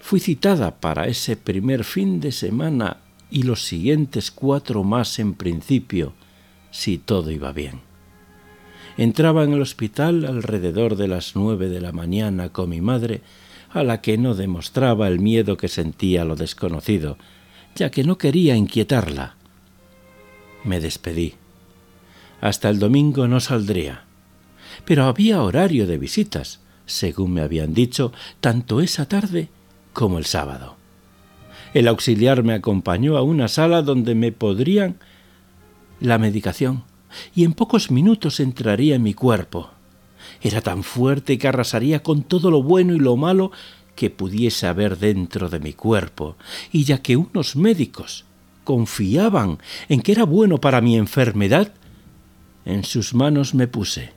fui 0.00 0.20
citada 0.20 0.80
para 0.80 1.06
ese 1.06 1.36
primer 1.36 1.84
fin 1.84 2.18
de 2.18 2.32
semana 2.32 2.96
y 3.30 3.42
los 3.42 3.64
siguientes 3.64 4.30
cuatro 4.30 4.84
más 4.84 5.18
en 5.18 5.34
principio, 5.34 6.14
si 6.70 6.96
todo 6.96 7.30
iba 7.30 7.52
bien. 7.52 7.80
Entraba 8.96 9.44
en 9.44 9.52
el 9.52 9.60
hospital 9.60 10.24
alrededor 10.24 10.96
de 10.96 11.08
las 11.08 11.36
nueve 11.36 11.68
de 11.68 11.82
la 11.82 11.92
mañana 11.92 12.48
con 12.50 12.70
mi 12.70 12.80
madre, 12.80 13.20
a 13.70 13.82
la 13.82 14.00
que 14.00 14.16
no 14.16 14.34
demostraba 14.34 15.06
el 15.08 15.18
miedo 15.18 15.58
que 15.58 15.68
sentía 15.68 16.22
a 16.22 16.24
lo 16.24 16.36
desconocido, 16.36 17.18
ya 17.74 17.90
que 17.90 18.04
no 18.04 18.16
quería 18.16 18.56
inquietarla. 18.56 19.34
Me 20.62 20.80
despedí. 20.80 21.34
Hasta 22.40 22.70
el 22.70 22.78
domingo 22.78 23.28
no 23.28 23.40
saldría. 23.40 24.04
Pero 24.86 25.04
había 25.04 25.42
horario 25.42 25.86
de 25.86 25.98
visitas, 25.98 26.60
según 26.86 27.32
me 27.32 27.40
habían 27.40 27.74
dicho, 27.74 28.12
tanto 28.40 28.80
esa 28.80 29.06
tarde 29.06 29.48
como 29.92 30.18
el 30.18 30.24
sábado. 30.24 30.76
El 31.72 31.88
auxiliar 31.88 32.42
me 32.42 32.54
acompañó 32.54 33.16
a 33.16 33.22
una 33.22 33.48
sala 33.48 33.82
donde 33.82 34.14
me 34.14 34.32
podrían 34.32 34.96
la 36.00 36.18
medicación 36.18 36.84
y 37.34 37.44
en 37.44 37.52
pocos 37.52 37.90
minutos 37.90 38.40
entraría 38.40 38.96
en 38.96 39.02
mi 39.02 39.14
cuerpo. 39.14 39.70
Era 40.42 40.60
tan 40.60 40.82
fuerte 40.82 41.38
que 41.38 41.48
arrasaría 41.48 42.02
con 42.02 42.22
todo 42.22 42.50
lo 42.50 42.62
bueno 42.62 42.94
y 42.94 42.98
lo 42.98 43.16
malo 43.16 43.50
que 43.94 44.10
pudiese 44.10 44.66
haber 44.66 44.98
dentro 44.98 45.48
de 45.48 45.60
mi 45.60 45.72
cuerpo, 45.72 46.36
y 46.72 46.84
ya 46.84 46.98
que 46.98 47.16
unos 47.16 47.54
médicos 47.54 48.24
confiaban 48.64 49.58
en 49.88 50.00
que 50.00 50.12
era 50.12 50.24
bueno 50.24 50.58
para 50.58 50.80
mi 50.80 50.96
enfermedad, 50.96 51.72
en 52.64 52.82
sus 52.82 53.14
manos 53.14 53.54
me 53.54 53.68
puse, 53.68 54.12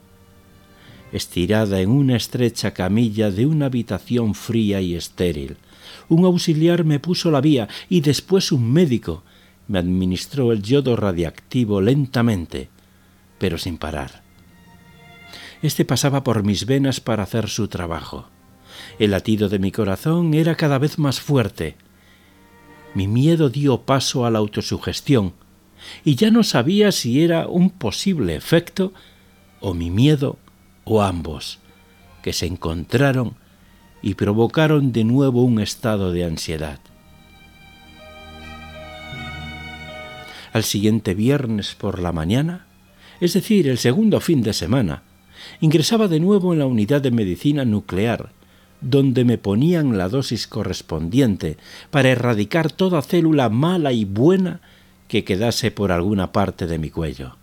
estirada 1.11 1.79
en 1.81 1.89
una 1.89 2.15
estrecha 2.15 2.73
camilla 2.73 3.31
de 3.31 3.45
una 3.45 3.67
habitación 3.67 4.35
fría 4.35 4.81
y 4.81 4.95
estéril. 4.95 5.57
Un 6.09 6.25
auxiliar 6.25 6.83
me 6.83 6.99
puso 6.99 7.31
la 7.31 7.41
vía 7.41 7.67
y 7.89 8.01
después 8.01 8.51
un 8.51 8.71
médico 8.71 9.23
me 9.67 9.79
administró 9.79 10.51
el 10.51 10.61
yodo 10.61 10.95
radiactivo 10.95 11.81
lentamente, 11.81 12.69
pero 13.37 13.57
sin 13.57 13.77
parar. 13.77 14.23
Este 15.61 15.85
pasaba 15.85 16.23
por 16.23 16.43
mis 16.43 16.65
venas 16.65 16.99
para 16.99 17.23
hacer 17.23 17.49
su 17.49 17.67
trabajo. 17.67 18.27
El 18.99 19.11
latido 19.11 19.49
de 19.49 19.59
mi 19.59 19.71
corazón 19.71 20.33
era 20.33 20.55
cada 20.55 20.77
vez 20.77 20.99
más 20.99 21.19
fuerte. 21.19 21.75
Mi 22.93 23.07
miedo 23.07 23.49
dio 23.49 23.81
paso 23.81 24.25
a 24.25 24.31
la 24.31 24.39
autosugestión, 24.39 25.33
y 26.03 26.15
ya 26.15 26.31
no 26.31 26.43
sabía 26.43 26.91
si 26.91 27.21
era 27.23 27.47
un 27.47 27.69
posible 27.69 28.35
efecto 28.35 28.93
o 29.59 29.73
mi 29.73 29.91
miedo 29.91 30.37
o 30.87 31.01
ambos, 31.01 31.59
que 32.21 32.33
se 32.33 32.45
encontraron 32.45 33.35
y 34.01 34.15
provocaron 34.15 34.91
de 34.91 35.03
nuevo 35.03 35.43
un 35.43 35.59
estado 35.59 36.11
de 36.11 36.23
ansiedad. 36.23 36.79
Al 40.53 40.63
siguiente 40.63 41.13
viernes 41.13 41.75
por 41.75 41.99
la 41.99 42.11
mañana, 42.11 42.67
es 43.19 43.33
decir, 43.33 43.67
el 43.67 43.77
segundo 43.77 44.19
fin 44.19 44.41
de 44.41 44.53
semana, 44.53 45.03
ingresaba 45.59 46.07
de 46.07 46.19
nuevo 46.19 46.53
en 46.53 46.59
la 46.59 46.65
unidad 46.65 47.01
de 47.01 47.11
medicina 47.11 47.65
nuclear, 47.65 48.31
donde 48.79 49.25
me 49.25 49.37
ponían 49.37 49.97
la 49.97 50.07
dosis 50.07 50.47
correspondiente 50.47 51.57
para 51.89 52.09
erradicar 52.09 52.71
toda 52.71 53.01
célula 53.01 53.49
mala 53.49 53.91
y 53.91 54.05
buena 54.05 54.61
que 55.07 55.23
quedase 55.23 55.71
por 55.71 55.91
alguna 55.91 56.31
parte 56.31 56.67
de 56.67 56.77
mi 56.77 56.89
cuello. 56.89 57.35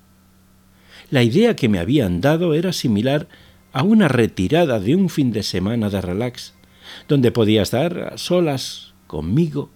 La 1.14 1.22
idea 1.22 1.54
que 1.54 1.68
me 1.68 1.78
habían 1.78 2.20
dado 2.20 2.54
era 2.54 2.72
similar 2.72 3.28
a 3.72 3.84
una 3.84 4.08
retirada 4.08 4.80
de 4.80 4.96
un 4.96 5.08
fin 5.08 5.30
de 5.30 5.44
semana 5.44 5.88
de 5.88 6.00
relax, 6.00 6.54
donde 7.06 7.30
podía 7.30 7.62
estar 7.62 8.14
a 8.14 8.18
solas 8.18 8.94
conmigo 9.06 9.70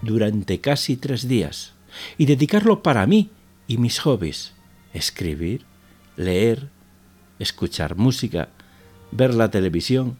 durante 0.00 0.58
casi 0.62 0.96
tres 0.96 1.28
días 1.28 1.74
y 2.16 2.24
dedicarlo 2.24 2.82
para 2.82 3.06
mí 3.06 3.28
y 3.66 3.76
mis 3.76 3.98
hobbies, 3.98 4.54
escribir, 4.94 5.66
leer, 6.16 6.70
escuchar 7.38 7.96
música, 7.96 8.48
ver 9.10 9.34
la 9.34 9.50
televisión 9.50 10.16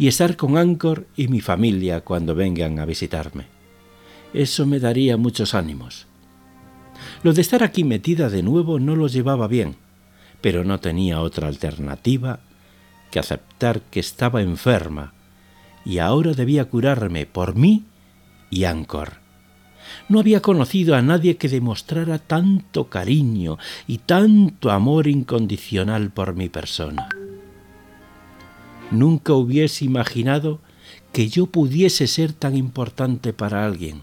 y 0.00 0.08
estar 0.08 0.36
con 0.36 0.58
Anchor 0.58 1.06
y 1.14 1.28
mi 1.28 1.40
familia 1.40 2.00
cuando 2.00 2.34
vengan 2.34 2.80
a 2.80 2.86
visitarme. 2.86 3.46
Eso 4.32 4.66
me 4.66 4.80
daría 4.80 5.16
muchos 5.16 5.54
ánimos. 5.54 6.08
Lo 7.22 7.32
de 7.32 7.40
estar 7.40 7.62
aquí 7.62 7.84
metida 7.84 8.28
de 8.28 8.42
nuevo 8.42 8.78
no 8.78 8.96
lo 8.96 9.06
llevaba 9.08 9.48
bien, 9.48 9.76
pero 10.40 10.64
no 10.64 10.80
tenía 10.80 11.20
otra 11.20 11.48
alternativa 11.48 12.40
que 13.10 13.18
aceptar 13.18 13.80
que 13.80 14.00
estaba 14.00 14.42
enferma 14.42 15.14
y 15.84 15.98
ahora 15.98 16.32
debía 16.32 16.64
curarme 16.64 17.26
por 17.26 17.54
mí 17.54 17.84
y 18.50 18.64
Anchor. 18.64 19.24
No 20.08 20.18
había 20.18 20.40
conocido 20.40 20.94
a 20.96 21.02
nadie 21.02 21.36
que 21.36 21.48
demostrara 21.48 22.18
tanto 22.18 22.88
cariño 22.88 23.58
y 23.86 23.98
tanto 23.98 24.70
amor 24.70 25.06
incondicional 25.06 26.10
por 26.10 26.34
mi 26.34 26.48
persona. 26.48 27.08
Nunca 28.90 29.34
hubiese 29.34 29.84
imaginado 29.84 30.60
que 31.12 31.28
yo 31.28 31.46
pudiese 31.46 32.06
ser 32.06 32.32
tan 32.32 32.56
importante 32.56 33.32
para 33.32 33.64
alguien. 33.64 34.02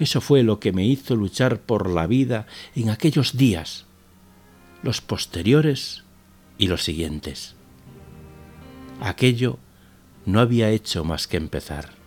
Eso 0.00 0.22
fue 0.22 0.42
lo 0.42 0.60
que 0.60 0.72
me 0.72 0.86
hizo 0.86 1.14
luchar 1.14 1.60
por 1.60 1.90
la 1.90 2.06
vida 2.06 2.46
en 2.74 2.88
aquellos 2.88 3.36
días, 3.36 3.84
los 4.82 5.02
posteriores 5.02 6.04
y 6.56 6.68
los 6.68 6.82
siguientes. 6.82 7.54
Aquello 9.02 9.58
no 10.24 10.40
había 10.40 10.70
hecho 10.70 11.04
más 11.04 11.28
que 11.28 11.36
empezar. 11.36 11.99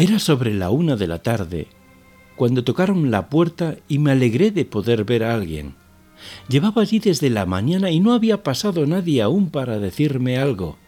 Era 0.00 0.18
sobre 0.18 0.54
la 0.54 0.70
una 0.70 0.96
de 0.96 1.06
la 1.06 1.18
tarde 1.18 1.66
cuando 2.34 2.64
tocaron 2.64 3.10
la 3.10 3.28
puerta 3.28 3.76
y 3.86 3.98
me 3.98 4.12
alegré 4.12 4.50
de 4.50 4.64
poder 4.64 5.04
ver 5.04 5.22
a 5.24 5.34
alguien. 5.34 5.74
Llevaba 6.48 6.80
allí 6.80 7.00
desde 7.00 7.28
la 7.28 7.44
mañana 7.44 7.90
y 7.90 8.00
no 8.00 8.14
había 8.14 8.42
pasado 8.42 8.86
nadie 8.86 9.20
aún 9.20 9.50
para 9.50 9.78
decirme 9.78 10.38
algo. 10.38 10.78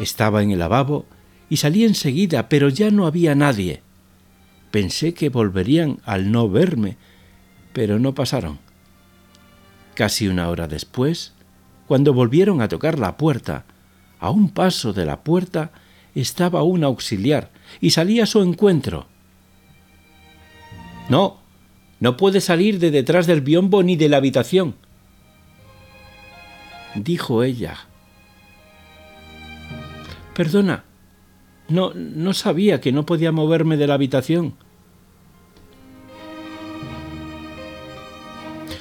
Estaba 0.00 0.42
en 0.42 0.50
el 0.50 0.58
lavabo 0.58 1.06
y 1.48 1.58
salí 1.58 1.84
enseguida, 1.84 2.48
pero 2.48 2.70
ya 2.70 2.90
no 2.90 3.06
había 3.06 3.36
nadie. 3.36 3.82
Pensé 4.72 5.14
que 5.14 5.28
volverían 5.28 6.00
al 6.04 6.32
no 6.32 6.50
verme, 6.50 6.96
pero 7.72 8.00
no 8.00 8.16
pasaron. 8.16 8.58
Casi 9.94 10.26
una 10.26 10.48
hora 10.48 10.66
después, 10.66 11.34
cuando 11.86 12.12
volvieron 12.12 12.62
a 12.62 12.66
tocar 12.66 12.98
la 12.98 13.16
puerta, 13.16 13.64
a 14.18 14.30
un 14.30 14.50
paso 14.50 14.92
de 14.92 15.06
la 15.06 15.22
puerta 15.22 15.70
estaba 16.16 16.64
un 16.64 16.82
auxiliar 16.82 17.54
y 17.80 17.90
salí 17.90 18.20
a 18.20 18.26
su 18.26 18.42
encuentro. 18.42 19.06
No, 21.08 21.38
no 22.00 22.16
puede 22.16 22.40
salir 22.40 22.78
de 22.78 22.90
detrás 22.90 23.26
del 23.26 23.40
biombo 23.40 23.82
ni 23.82 23.96
de 23.96 24.08
la 24.08 24.18
habitación, 24.18 24.74
dijo 26.94 27.42
ella. 27.42 27.76
Perdona, 30.34 30.84
no, 31.68 31.92
no 31.94 32.34
sabía 32.34 32.80
que 32.80 32.92
no 32.92 33.06
podía 33.06 33.32
moverme 33.32 33.76
de 33.76 33.86
la 33.86 33.94
habitación. 33.94 34.54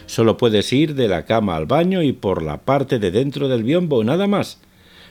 Solo 0.06 0.38
puedes 0.38 0.72
ir 0.72 0.96
de 0.96 1.08
la 1.08 1.26
cama 1.26 1.56
al 1.56 1.66
baño 1.66 2.02
y 2.02 2.14
por 2.14 2.42
la 2.42 2.62
parte 2.62 3.00
de 3.00 3.12
dentro 3.12 3.48
del 3.48 3.64
biombo, 3.64 4.04
nada 4.04 4.28
más. 4.28 4.60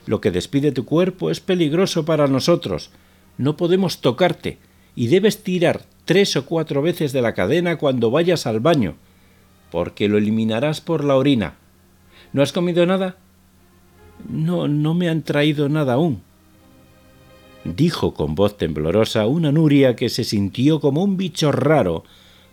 Lo 0.06 0.20
que 0.20 0.30
despide 0.30 0.72
tu 0.72 0.84
cuerpo 0.84 1.30
es 1.30 1.40
peligroso 1.40 2.04
para 2.04 2.26
nosotros 2.26 2.90
no 3.38 3.56
podemos 3.56 4.00
tocarte 4.00 4.58
y 4.94 5.08
debes 5.08 5.42
tirar 5.42 5.82
tres 6.04 6.36
o 6.36 6.46
cuatro 6.46 6.82
veces 6.82 7.12
de 7.12 7.22
la 7.22 7.34
cadena 7.34 7.76
cuando 7.76 8.10
vayas 8.10 8.46
al 8.46 8.60
baño, 8.60 8.94
porque 9.70 10.08
lo 10.08 10.18
eliminarás 10.18 10.80
por 10.80 11.04
la 11.04 11.16
orina. 11.16 11.54
¿No 12.32 12.42
has 12.42 12.52
comido 12.52 12.86
nada? 12.86 13.16
No, 14.28 14.68
no 14.68 14.94
me 14.94 15.08
han 15.08 15.22
traído 15.22 15.68
nada 15.68 15.94
aún. 15.94 16.22
Dijo 17.64 18.12
con 18.12 18.34
voz 18.34 18.58
temblorosa 18.58 19.26
una 19.26 19.50
Nuria 19.50 19.96
que 19.96 20.08
se 20.08 20.24
sintió 20.24 20.80
como 20.80 21.02
un 21.02 21.16
bicho 21.16 21.50
raro 21.50 22.04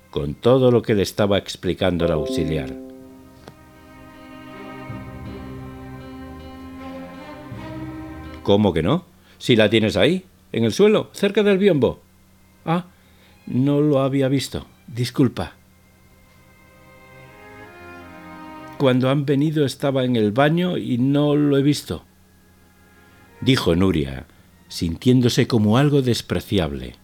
con 0.09 0.35
todo 0.35 0.71
lo 0.71 0.81
que 0.81 0.93
le 0.93 1.03
estaba 1.03 1.37
explicando 1.37 2.05
el 2.05 2.11
auxiliar. 2.11 2.75
¿Cómo 8.43 8.73
que 8.73 8.81
no? 8.81 9.05
Si 9.37 9.55
la 9.55 9.69
tienes 9.69 9.97
ahí, 9.97 10.25
en 10.51 10.63
el 10.63 10.73
suelo, 10.73 11.09
cerca 11.13 11.43
del 11.43 11.57
biombo. 11.57 12.01
Ah, 12.65 12.85
no 13.47 13.81
lo 13.81 14.01
había 14.01 14.27
visto. 14.27 14.67
Disculpa. 14.87 15.53
cuando 18.81 19.11
han 19.11 19.27
venido 19.27 19.63
estaba 19.63 20.05
en 20.05 20.15
el 20.15 20.31
baño 20.31 20.75
y 20.75 20.97
no 20.97 21.35
lo 21.35 21.55
he 21.55 21.61
visto. 21.61 22.03
Dijo 23.39 23.75
Nuria, 23.75 24.25
sintiéndose 24.69 25.45
como 25.45 25.77
algo 25.77 26.01
despreciable. 26.01 26.95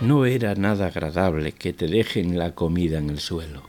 No 0.00 0.26
era 0.26 0.54
nada 0.54 0.86
agradable 0.86 1.50
que 1.50 1.72
te 1.72 1.88
dejen 1.88 2.38
la 2.38 2.54
comida 2.54 2.98
en 2.98 3.10
el 3.10 3.18
suelo. 3.18 3.64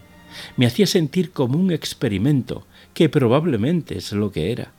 Me 0.58 0.68
hacía 0.68 0.86
sentir 0.86 1.32
como 1.32 1.58
un 1.58 1.72
experimento, 1.72 2.68
que 2.94 3.10
probablemente 3.10 3.98
es 3.98 4.12
lo 4.12 4.32
que 4.32 4.52
era, 4.52 4.74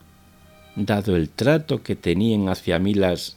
dado 0.77 1.17
el 1.17 1.29
trato 1.29 1.83
que 1.83 1.97
tenían 1.97 2.49
hacia 2.49 2.79
mí 2.79 2.95
las... 2.95 3.37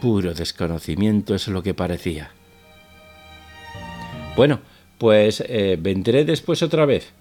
Puro 0.00 0.34
desconocimiento 0.34 1.34
es 1.34 1.48
lo 1.48 1.62
que 1.62 1.72
parecía. 1.72 2.30
Bueno, 4.36 4.60
pues 4.98 5.42
eh, 5.46 5.78
vendré 5.80 6.24
después 6.24 6.62
otra 6.62 6.84
vez, 6.84 7.12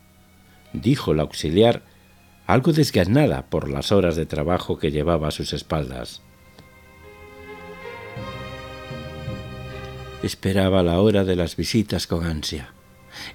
dijo 0.74 1.14
la 1.14 1.24
auxiliar, 1.24 1.84
algo 2.46 2.74
desganada 2.74 3.46
por 3.46 3.70
las 3.70 3.92
horas 3.92 4.16
de 4.16 4.26
trabajo 4.26 4.78
que 4.78 4.92
llevaba 4.92 5.30
a 5.30 5.32
sus 5.32 5.54
espaldas. 5.54 6.22
Esperaba 10.24 10.84
la 10.84 11.00
hora 11.00 11.24
de 11.24 11.36
las 11.36 11.56
visitas 11.56 12.08
con 12.08 12.26
ansia. 12.26 12.74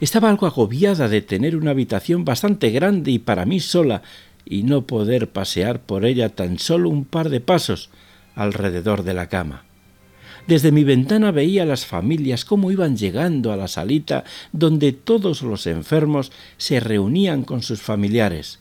Estaba 0.00 0.28
algo 0.28 0.46
agobiada 0.46 1.08
de 1.08 1.22
tener 1.22 1.56
una 1.56 1.70
habitación 1.70 2.24
bastante 2.24 2.70
grande 2.70 3.12
y 3.12 3.18
para 3.18 3.44
mí 3.44 3.60
sola 3.60 4.02
y 4.48 4.62
no 4.62 4.86
poder 4.86 5.28
pasear 5.28 5.80
por 5.80 6.04
ella 6.04 6.30
tan 6.30 6.58
solo 6.58 6.88
un 6.88 7.04
par 7.04 7.28
de 7.28 7.40
pasos 7.40 7.90
alrededor 8.34 9.02
de 9.02 9.14
la 9.14 9.28
cama. 9.28 9.64
Desde 10.46 10.72
mi 10.72 10.82
ventana 10.82 11.30
veía 11.30 11.64
a 11.64 11.66
las 11.66 11.84
familias 11.84 12.46
cómo 12.46 12.70
iban 12.70 12.96
llegando 12.96 13.52
a 13.52 13.56
la 13.56 13.68
salita 13.68 14.24
donde 14.52 14.92
todos 14.92 15.42
los 15.42 15.66
enfermos 15.66 16.32
se 16.56 16.80
reunían 16.80 17.42
con 17.42 17.62
sus 17.62 17.82
familiares. 17.82 18.60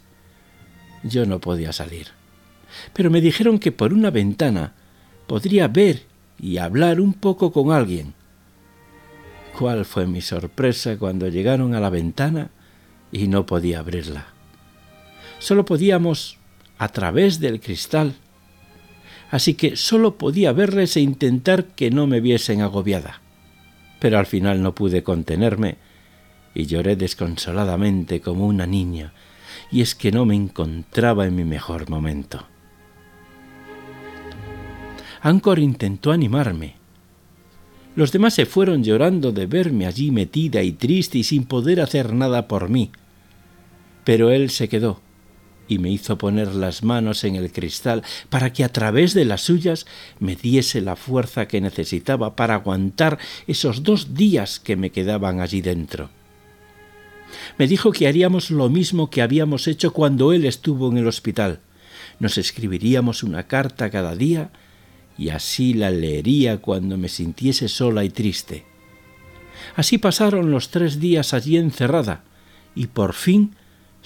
Yo 1.03 1.25
no 1.25 1.39
podía 1.39 1.71
salir. 1.71 2.07
Pero 2.93 3.09
me 3.09 3.21
dijeron 3.21 3.57
que 3.57 3.71
por 3.71 3.93
una 3.93 4.11
ventana 4.11 4.73
podría 5.27 5.69
ver 5.69 6.03
y 6.37 6.57
hablar 6.57 6.99
un 6.99 7.13
poco 7.13 7.53
con 7.53 7.71
alguien. 7.71 8.13
¿Cuál 9.57 9.85
fue 9.85 10.05
mi 10.05 10.19
sorpresa 10.19 10.97
cuando 10.97 11.29
llegaron 11.29 11.73
a 11.73 11.79
la 11.79 11.89
ventana 11.89 12.51
y 13.13 13.29
no 13.29 13.45
podía 13.45 13.79
abrirla? 13.79 14.36
Solo 15.39 15.65
podíamos 15.65 16.37
a 16.77 16.89
través 16.89 17.39
del 17.39 17.59
cristal. 17.59 18.15
Así 19.29 19.55
que 19.55 19.75
solo 19.75 20.17
podía 20.17 20.51
verles 20.53 20.95
e 20.97 21.01
intentar 21.01 21.65
que 21.65 21.91
no 21.91 22.07
me 22.07 22.21
viesen 22.21 22.61
agobiada. 22.61 23.21
Pero 23.99 24.19
al 24.19 24.25
final 24.25 24.61
no 24.61 24.73
pude 24.75 25.03
contenerme 25.03 25.77
y 26.53 26.65
lloré 26.65 26.95
desconsoladamente 26.95 28.21
como 28.21 28.47
una 28.47 28.65
niña, 28.65 29.13
y 29.71 29.81
es 29.81 29.95
que 29.95 30.11
no 30.11 30.25
me 30.25 30.35
encontraba 30.35 31.25
en 31.25 31.35
mi 31.35 31.43
mejor 31.43 31.89
momento. 31.89 32.47
Ancor 35.21 35.59
intentó 35.59 36.11
animarme, 36.11 36.75
los 37.97 38.11
demás 38.11 38.35
se 38.35 38.45
fueron 38.45 38.83
llorando 38.83 39.31
de 39.31 39.47
verme 39.47 39.87
allí 39.87 40.11
metida 40.11 40.61
y 40.61 40.71
triste 40.71 41.17
y 41.17 41.23
sin 41.23 41.45
poder 41.45 41.81
hacer 41.81 42.13
nada 42.13 42.47
por 42.47 42.69
mí. 42.69 42.91
Pero 44.03 44.29
él 44.29 44.51
se 44.51 44.69
quedó 44.69 45.01
y 45.67 45.79
me 45.79 45.89
hizo 45.91 46.17
poner 46.17 46.55
las 46.55 46.83
manos 46.83 47.23
en 47.23 47.35
el 47.35 47.51
cristal 47.51 48.03
para 48.29 48.53
que 48.53 48.63
a 48.63 48.71
través 48.71 49.13
de 49.13 49.25
las 49.25 49.41
suyas 49.41 49.85
me 50.19 50.35
diese 50.35 50.81
la 50.81 50.95
fuerza 50.95 51.47
que 51.47 51.61
necesitaba 51.61 52.35
para 52.35 52.55
aguantar 52.55 53.19
esos 53.47 53.83
dos 53.83 54.13
días 54.13 54.59
que 54.59 54.75
me 54.75 54.91
quedaban 54.91 55.41
allí 55.41 55.61
dentro. 55.61 56.09
Me 57.57 57.67
dijo 57.67 57.91
que 57.91 58.07
haríamos 58.07 58.51
lo 58.51 58.69
mismo 58.69 59.09
que 59.09 59.21
habíamos 59.21 59.67
hecho 59.67 59.91
cuando 59.91 60.31
él 60.33 60.45
estuvo 60.45 60.89
en 60.89 60.97
el 60.97 61.07
hospital. 61.07 61.59
Nos 62.19 62.37
escribiríamos 62.37 63.23
una 63.23 63.43
carta 63.43 63.89
cada 63.89 64.15
día 64.15 64.51
y 65.17 65.29
así 65.29 65.73
la 65.73 65.89
leería 65.89 66.59
cuando 66.59 66.97
me 66.97 67.09
sintiese 67.09 67.67
sola 67.67 68.03
y 68.03 68.09
triste. 68.09 68.65
Así 69.75 69.97
pasaron 69.97 70.51
los 70.51 70.69
tres 70.69 70.99
días 70.99 71.33
allí 71.33 71.57
encerrada, 71.57 72.23
y 72.75 72.87
por 72.87 73.13
fin 73.13 73.55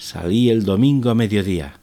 salí 0.02 0.50
el 0.50 0.64
domingo 0.64 1.10
a 1.10 1.14
mediodía. 1.14 1.74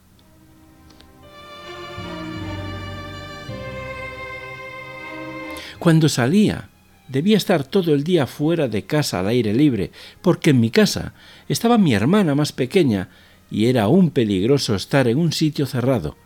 Cuando 5.79 6.09
salía, 6.09 6.69
debía 7.07 7.37
estar 7.37 7.63
todo 7.63 7.93
el 7.93 8.03
día 8.03 8.27
fuera 8.27 8.67
de 8.67 8.83
casa 8.83 9.21
al 9.21 9.27
aire 9.27 9.53
libre, 9.53 9.91
porque 10.21 10.49
en 10.49 10.59
mi 10.59 10.69
casa 10.69 11.13
estaba 11.47 11.77
mi 11.77 11.93
hermana 11.93 12.35
más 12.35 12.51
pequeña 12.51 13.07
y 13.49 13.67
era 13.67 13.83
aún 13.83 14.09
peligroso 14.09 14.75
estar 14.75 15.07
en 15.07 15.17
un 15.17 15.31
sitio 15.31 15.65
cerrado 15.65 16.17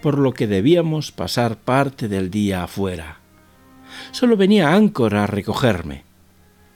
por 0.00 0.16
lo 0.16 0.32
que 0.32 0.46
debíamos 0.46 1.10
pasar 1.10 1.58
parte 1.58 2.08
del 2.08 2.30
día 2.30 2.62
afuera. 2.62 3.18
Solo 4.12 4.36
venía 4.36 4.72
Áncora 4.72 5.24
a 5.24 5.26
recogerme. 5.26 6.04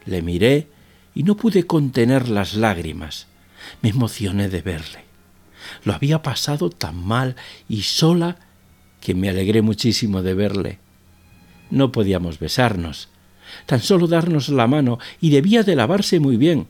Le 0.07 0.23
miré 0.23 0.67
y 1.15 1.23
no 1.23 1.37
pude 1.37 1.65
contener 1.65 2.29
las 2.29 2.55
lágrimas. 2.55 3.29
Me 3.81 3.91
emocioné 3.91 4.49
de 4.49 4.63
verle. 4.63 5.05
Lo 5.85 5.95
había 5.95 6.23
pasado 6.23 6.71
tan 6.71 6.97
mal 6.97 7.37
y 7.69 7.83
sola 7.83 8.37
que 9.01 9.15
me 9.15 9.29
alegré 9.29 9.63
muchísimo 9.63 10.23
de 10.23 10.35
verle. 10.35 10.79
No 11.71 11.93
podíamos 11.93 12.39
besarnos, 12.39 13.09
tan 13.67 13.81
solo 13.81 14.07
darnos 14.07 14.49
la 14.49 14.67
mano 14.67 14.99
y 15.21 15.31
debía 15.31 15.63
de 15.63 15.77
lavarse 15.77 16.21
muy 16.21 16.37
bien, 16.37 16.69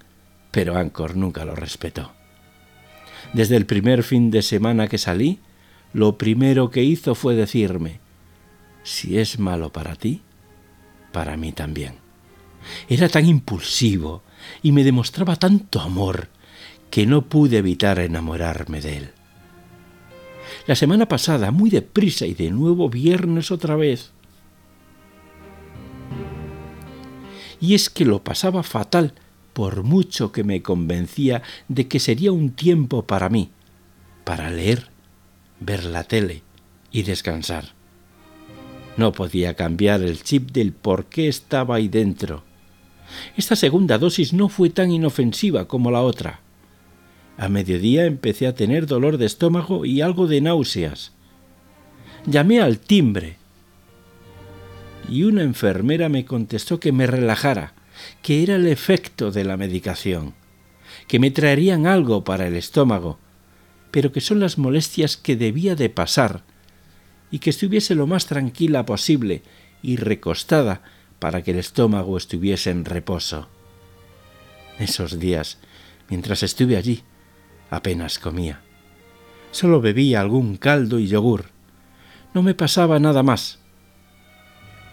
pero 0.50 0.76
Ancor 0.76 1.16
nunca 1.16 1.44
lo 1.44 1.54
respetó. 1.54 2.12
Desde 3.32 3.56
el 3.56 3.66
primer 3.66 4.02
fin 4.02 4.30
de 4.30 4.42
semana 4.42 4.88
que 4.88 4.98
salí, 4.98 5.40
lo 5.92 6.18
primero 6.18 6.70
que 6.70 6.82
hizo 6.82 7.14
fue 7.14 7.34
decirme, 7.34 8.00
si 8.82 9.18
es 9.18 9.38
malo 9.38 9.72
para 9.72 9.96
ti, 9.96 10.22
para 11.12 11.36
mí 11.36 11.52
también. 11.52 11.94
Era 12.88 13.08
tan 13.08 13.26
impulsivo 13.26 14.22
y 14.62 14.72
me 14.72 14.84
demostraba 14.84 15.36
tanto 15.36 15.80
amor 15.80 16.28
que 16.92 17.06
no 17.06 17.22
pude 17.22 17.56
evitar 17.56 17.98
enamorarme 18.00 18.82
de 18.82 18.98
él. 18.98 19.10
La 20.66 20.74
semana 20.74 21.08
pasada, 21.08 21.50
muy 21.50 21.70
deprisa 21.70 22.26
y 22.26 22.34
de 22.34 22.50
nuevo 22.50 22.90
viernes 22.90 23.50
otra 23.50 23.76
vez. 23.76 24.10
Y 27.62 27.74
es 27.74 27.88
que 27.88 28.04
lo 28.04 28.22
pasaba 28.22 28.62
fatal 28.62 29.14
por 29.54 29.84
mucho 29.84 30.32
que 30.32 30.44
me 30.44 30.60
convencía 30.60 31.42
de 31.66 31.88
que 31.88 31.98
sería 31.98 32.30
un 32.30 32.50
tiempo 32.50 33.06
para 33.06 33.30
mí, 33.30 33.48
para 34.24 34.50
leer 34.50 34.90
ver 35.60 35.84
la 35.84 36.04
tele 36.04 36.42
y 36.90 37.04
descansar. 37.04 37.72
No 38.98 39.12
podía 39.12 39.54
cambiar 39.54 40.02
el 40.02 40.22
chip 40.22 40.50
del 40.50 40.72
por 40.72 41.06
qué 41.06 41.28
estaba 41.28 41.76
ahí 41.76 41.88
dentro. 41.88 42.44
Esta 43.34 43.56
segunda 43.56 43.96
dosis 43.96 44.34
no 44.34 44.50
fue 44.50 44.68
tan 44.68 44.90
inofensiva 44.90 45.66
como 45.66 45.90
la 45.90 46.02
otra. 46.02 46.42
A 47.38 47.48
mediodía 47.48 48.04
empecé 48.06 48.46
a 48.46 48.54
tener 48.54 48.86
dolor 48.86 49.18
de 49.18 49.26
estómago 49.26 49.84
y 49.84 50.00
algo 50.00 50.26
de 50.26 50.40
náuseas. 50.40 51.12
Llamé 52.26 52.60
al 52.60 52.78
timbre 52.78 53.36
y 55.08 55.24
una 55.24 55.42
enfermera 55.42 56.08
me 56.08 56.24
contestó 56.24 56.78
que 56.78 56.92
me 56.92 57.06
relajara, 57.06 57.74
que 58.22 58.42
era 58.42 58.56
el 58.56 58.66
efecto 58.66 59.30
de 59.30 59.44
la 59.44 59.56
medicación, 59.56 60.34
que 61.08 61.18
me 61.18 61.30
traerían 61.30 61.86
algo 61.86 62.22
para 62.24 62.46
el 62.46 62.54
estómago 62.54 63.18
pero 63.92 64.10
que 64.10 64.22
son 64.22 64.40
las 64.40 64.58
molestias 64.58 65.16
que 65.16 65.36
debía 65.36 65.76
de 65.76 65.90
pasar, 65.90 66.42
y 67.30 67.38
que 67.38 67.50
estuviese 67.50 67.94
lo 67.94 68.08
más 68.08 68.26
tranquila 68.26 68.84
posible 68.84 69.42
y 69.82 69.96
recostada 69.96 70.82
para 71.18 71.42
que 71.42 71.52
el 71.52 71.58
estómago 71.58 72.16
estuviese 72.16 72.70
en 72.70 72.84
reposo. 72.84 73.48
Esos 74.78 75.20
días, 75.20 75.58
mientras 76.08 76.42
estuve 76.42 76.76
allí, 76.76 77.02
apenas 77.72 78.18
comía. 78.18 78.60
Solo 79.50 79.80
bebía 79.80 80.20
algún 80.20 80.56
caldo 80.56 80.98
y 80.98 81.06
yogur. 81.06 81.46
No 82.34 82.42
me 82.42 82.54
pasaba 82.54 82.98
nada 82.98 83.22
más. 83.22 83.60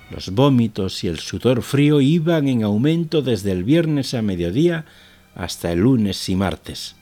Los 0.10 0.30
vómitos 0.30 1.04
y 1.04 1.10
el 1.10 1.20
sudor 1.20 1.62
frío 1.62 2.00
iban 2.00 2.48
en 2.48 2.64
aumento 2.64 3.22
desde 3.22 3.52
el 3.52 3.66
viernes 3.66 4.14
a 4.14 4.22
mediodía 4.22 4.86
hasta 5.36 5.74
el 5.74 5.80
lunes 5.80 6.30
y 6.30 6.36
martes. 6.36 6.96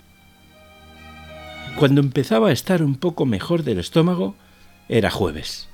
Cuando 1.78 2.02
empezaba 2.02 2.50
a 2.50 2.54
estar 2.54 2.82
un 2.82 2.96
poco 2.96 3.28
mejor 3.28 3.64
del 3.64 3.78
estómago, 3.78 4.36
era 4.90 5.12
jueves, 5.12 5.70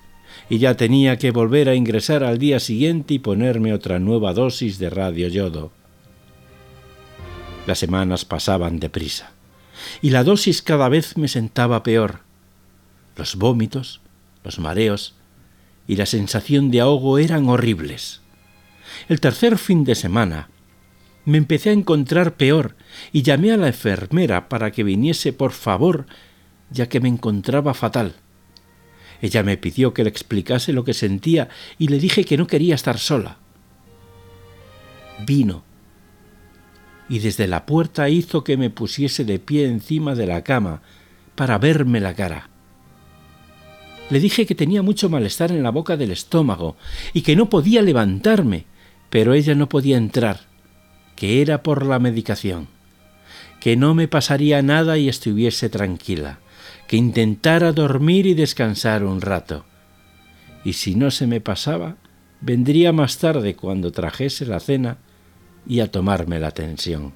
y 0.49 0.57
ya 0.57 0.75
tenía 0.75 1.17
que 1.17 1.31
volver 1.31 1.69
a 1.69 1.75
ingresar 1.75 2.25
al 2.25 2.39
día 2.39 2.59
siguiente 2.59 3.13
y 3.13 3.19
ponerme 3.19 3.73
otra 3.73 3.99
nueva 3.99 4.33
dosis 4.33 4.79
de 4.79 4.89
radio 4.89 5.29
yodo. 5.29 5.71
Las 7.65 7.79
semanas 7.79 8.25
pasaban 8.25 8.79
deprisa, 8.79 9.32
y 10.01 10.09
la 10.09 10.23
dosis 10.23 10.61
cada 10.61 10.89
vez 10.89 11.17
me 11.17 11.27
sentaba 11.27 11.83
peor. 11.83 12.21
Los 13.15 13.35
vómitos, 13.35 14.01
los 14.43 14.59
mareos 14.59 15.15
y 15.87 15.95
la 15.95 16.05
sensación 16.05 16.71
de 16.71 16.81
ahogo 16.81 17.17
eran 17.17 17.47
horribles. 17.47 18.21
El 19.09 19.19
tercer 19.19 19.57
fin 19.57 19.83
de 19.83 19.95
semana 19.95 20.49
me 21.25 21.37
empecé 21.37 21.69
a 21.69 21.73
encontrar 21.73 22.35
peor 22.35 22.75
y 23.11 23.21
llamé 23.21 23.51
a 23.51 23.57
la 23.57 23.67
enfermera 23.67 24.49
para 24.49 24.71
que 24.71 24.83
viniese 24.83 25.33
por 25.33 25.51
favor, 25.51 26.05
ya 26.69 26.89
que 26.89 26.99
me 26.99 27.09
encontraba 27.09 27.73
fatal. 27.73 28.15
Ella 29.21 29.41
me 29.43 29.57
pidió 29.57 29.93
que 29.93 30.03
le 30.03 30.09
explicase 30.09 30.73
lo 30.73 30.83
que 30.83 30.93
sentía 30.93 31.47
y 31.77 31.87
le 31.87 31.97
dije 31.97 32.25
que 32.25 32.37
no 32.37 32.45
quería 32.45 32.75
estar 32.75 32.97
sola. 32.97 33.37
Vino 35.25 35.63
y 37.13 37.19
desde 37.19 37.45
la 37.45 37.67
puerta 37.67 38.09
hizo 38.09 38.43
que 38.43 38.57
me 38.57 38.71
pusiese 38.71 39.23
de 39.23 39.37
pie 39.37 39.67
encima 39.67 40.15
de 40.15 40.25
la 40.25 40.43
cama 40.43 40.81
para 41.35 41.59
verme 41.59 41.99
la 41.99 42.15
cara. 42.15 42.49
Le 44.09 44.19
dije 44.19 44.47
que 44.47 44.55
tenía 44.55 44.81
mucho 44.81 45.09
malestar 45.09 45.51
en 45.51 45.61
la 45.61 45.69
boca 45.69 45.95
del 45.95 46.09
estómago 46.09 46.75
y 47.13 47.21
que 47.21 47.35
no 47.35 47.51
podía 47.51 47.83
levantarme, 47.83 48.65
pero 49.11 49.35
ella 49.35 49.53
no 49.53 49.69
podía 49.69 49.95
entrar, 49.95 50.47
que 51.15 51.43
era 51.43 51.61
por 51.61 51.85
la 51.85 51.99
medicación, 51.99 52.67
que 53.59 53.77
no 53.77 53.93
me 53.93 54.07
pasaría 54.07 54.63
nada 54.63 54.97
y 54.97 55.07
estuviese 55.07 55.69
tranquila, 55.69 56.39
que 56.87 56.97
intentara 56.97 57.73
dormir 57.73 58.25
y 58.25 58.33
descansar 58.33 59.03
un 59.03 59.21
rato. 59.21 59.65
Y 60.65 60.73
si 60.73 60.95
no 60.95 61.11
se 61.11 61.27
me 61.27 61.41
pasaba, 61.41 61.95
vendría 62.41 62.91
más 62.91 63.19
tarde 63.19 63.55
cuando 63.55 63.91
trajese 63.91 64.47
la 64.47 64.59
cena 64.59 64.97
y 65.67 65.79
a 65.79 65.91
tomarme 65.91 66.39
la 66.39 66.51
tensión. 66.51 67.13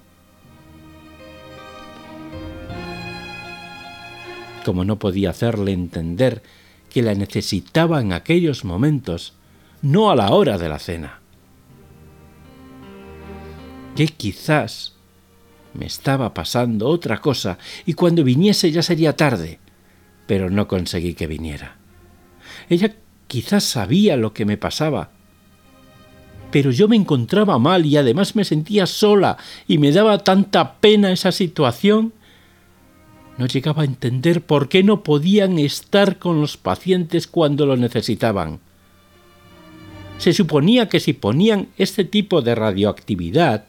Como 4.65 4.83
no 4.83 4.99
podía 4.99 5.29
hacerle 5.29 5.71
entender 5.71 6.43
que 6.89 7.01
la 7.01 7.13
necesitaba 7.13 8.01
en 8.01 8.13
aquellos 8.13 8.65
momentos, 8.65 9.33
no 9.81 10.09
a 10.11 10.15
la 10.15 10.29
hora 10.31 10.57
de 10.57 10.69
la 10.69 10.79
cena. 10.79 11.19
Que 13.95 14.07
quizás 14.07 14.93
me 15.73 15.85
estaba 15.85 16.33
pasando 16.33 16.87
otra 16.87 17.19
cosa 17.19 17.57
y 17.85 17.93
cuando 17.93 18.23
viniese 18.23 18.71
ya 18.71 18.81
sería 18.81 19.15
tarde, 19.15 19.59
pero 20.25 20.49
no 20.49 20.67
conseguí 20.67 21.13
que 21.13 21.27
viniera. 21.27 21.77
Ella 22.69 22.95
quizás 23.27 23.63
sabía 23.63 24.17
lo 24.17 24.33
que 24.33 24.45
me 24.45 24.57
pasaba, 24.57 25.11
pero 26.51 26.71
yo 26.71 26.87
me 26.87 26.95
encontraba 26.95 27.59
mal 27.59 27.85
y 27.85 27.97
además 27.97 28.35
me 28.35 28.45
sentía 28.45 28.85
sola 28.85 29.37
y 29.67 29.77
me 29.77 29.91
daba 29.91 30.19
tanta 30.19 30.75
pena 30.75 31.11
esa 31.11 31.31
situación 31.31 32.13
no 33.37 33.45
llegaba 33.45 33.83
a 33.83 33.85
entender 33.85 34.41
por 34.41 34.67
qué 34.67 34.83
no 34.83 35.03
podían 35.03 35.59
estar 35.59 36.17
con 36.17 36.41
los 36.41 36.57
pacientes 36.57 37.27
cuando 37.27 37.65
lo 37.67 37.77
necesitaban. 37.77 38.59
Se 40.17 40.33
suponía 40.33 40.89
que 40.89 40.99
si 40.99 41.13
ponían 41.13 41.67
este 41.77 42.03
tipo 42.03 42.41
de 42.41 42.55
radioactividad 42.55 43.65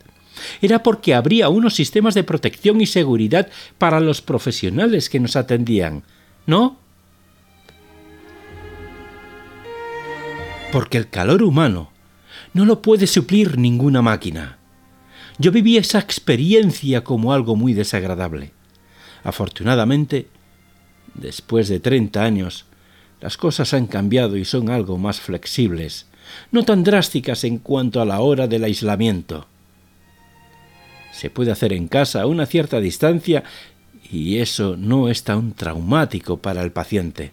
era 0.62 0.82
porque 0.82 1.14
habría 1.14 1.50
unos 1.50 1.74
sistemas 1.74 2.14
de 2.14 2.24
protección 2.24 2.80
y 2.80 2.86
seguridad 2.86 3.48
para 3.76 4.00
los 4.00 4.22
profesionales 4.22 5.10
que 5.10 5.20
nos 5.20 5.36
atendían, 5.36 6.04
¿no? 6.46 6.78
Porque 10.72 10.96
el 10.96 11.10
calor 11.10 11.42
humano 11.42 11.90
no 12.54 12.64
lo 12.64 12.82
puede 12.82 13.06
suplir 13.06 13.58
ninguna 13.58 14.02
máquina. 14.02 14.58
Yo 15.38 15.52
viví 15.52 15.76
esa 15.76 15.98
experiencia 15.98 17.04
como 17.04 17.32
algo 17.32 17.54
muy 17.54 17.72
desagradable. 17.72 18.52
Afortunadamente, 19.22 20.28
después 21.14 21.68
de 21.68 21.80
treinta 21.80 22.24
años, 22.24 22.64
las 23.20 23.36
cosas 23.36 23.74
han 23.74 23.86
cambiado 23.86 24.36
y 24.36 24.44
son 24.44 24.70
algo 24.70 24.98
más 24.98 25.20
flexibles, 25.20 26.06
no 26.50 26.64
tan 26.64 26.84
drásticas 26.84 27.44
en 27.44 27.58
cuanto 27.58 28.00
a 28.00 28.04
la 28.04 28.20
hora 28.20 28.46
del 28.46 28.64
aislamiento. 28.64 29.46
Se 31.12 31.30
puede 31.30 31.50
hacer 31.50 31.72
en 31.72 31.88
casa 31.88 32.22
a 32.22 32.26
una 32.26 32.46
cierta 32.46 32.80
distancia 32.80 33.44
y 34.10 34.38
eso 34.38 34.76
no 34.76 35.08
es 35.08 35.24
tan 35.24 35.52
traumático 35.52 36.38
para 36.38 36.62
el 36.62 36.72
paciente. 36.72 37.32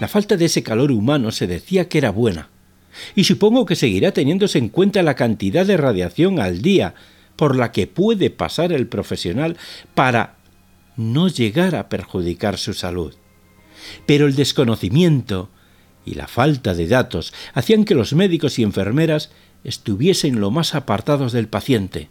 La 0.00 0.06
falta 0.06 0.36
de 0.36 0.44
ese 0.44 0.62
calor 0.62 0.92
humano 0.92 1.32
se 1.32 1.46
decía 1.46 1.88
que 1.88 1.98
era 1.98 2.10
buena, 2.10 2.50
y 3.14 3.24
supongo 3.24 3.66
que 3.66 3.76
seguirá 3.76 4.12
teniéndose 4.12 4.58
en 4.58 4.68
cuenta 4.68 5.02
la 5.02 5.14
cantidad 5.14 5.66
de 5.66 5.76
radiación 5.76 6.38
al 6.38 6.62
día 6.62 6.94
por 7.36 7.56
la 7.56 7.72
que 7.72 7.86
puede 7.86 8.30
pasar 8.30 8.72
el 8.72 8.86
profesional 8.86 9.56
para 9.94 10.36
no 10.96 11.28
llegar 11.28 11.74
a 11.74 11.88
perjudicar 11.88 12.58
su 12.58 12.74
salud. 12.74 13.14
Pero 14.06 14.26
el 14.26 14.34
desconocimiento 14.34 15.48
y 16.04 16.14
la 16.14 16.26
falta 16.26 16.74
de 16.74 16.86
datos 16.86 17.32
hacían 17.54 17.84
que 17.84 17.94
los 17.94 18.12
médicos 18.12 18.58
y 18.58 18.62
enfermeras 18.62 19.30
estuviesen 19.64 20.40
lo 20.40 20.50
más 20.50 20.74
apartados 20.74 21.32
del 21.32 21.48
paciente, 21.48 22.08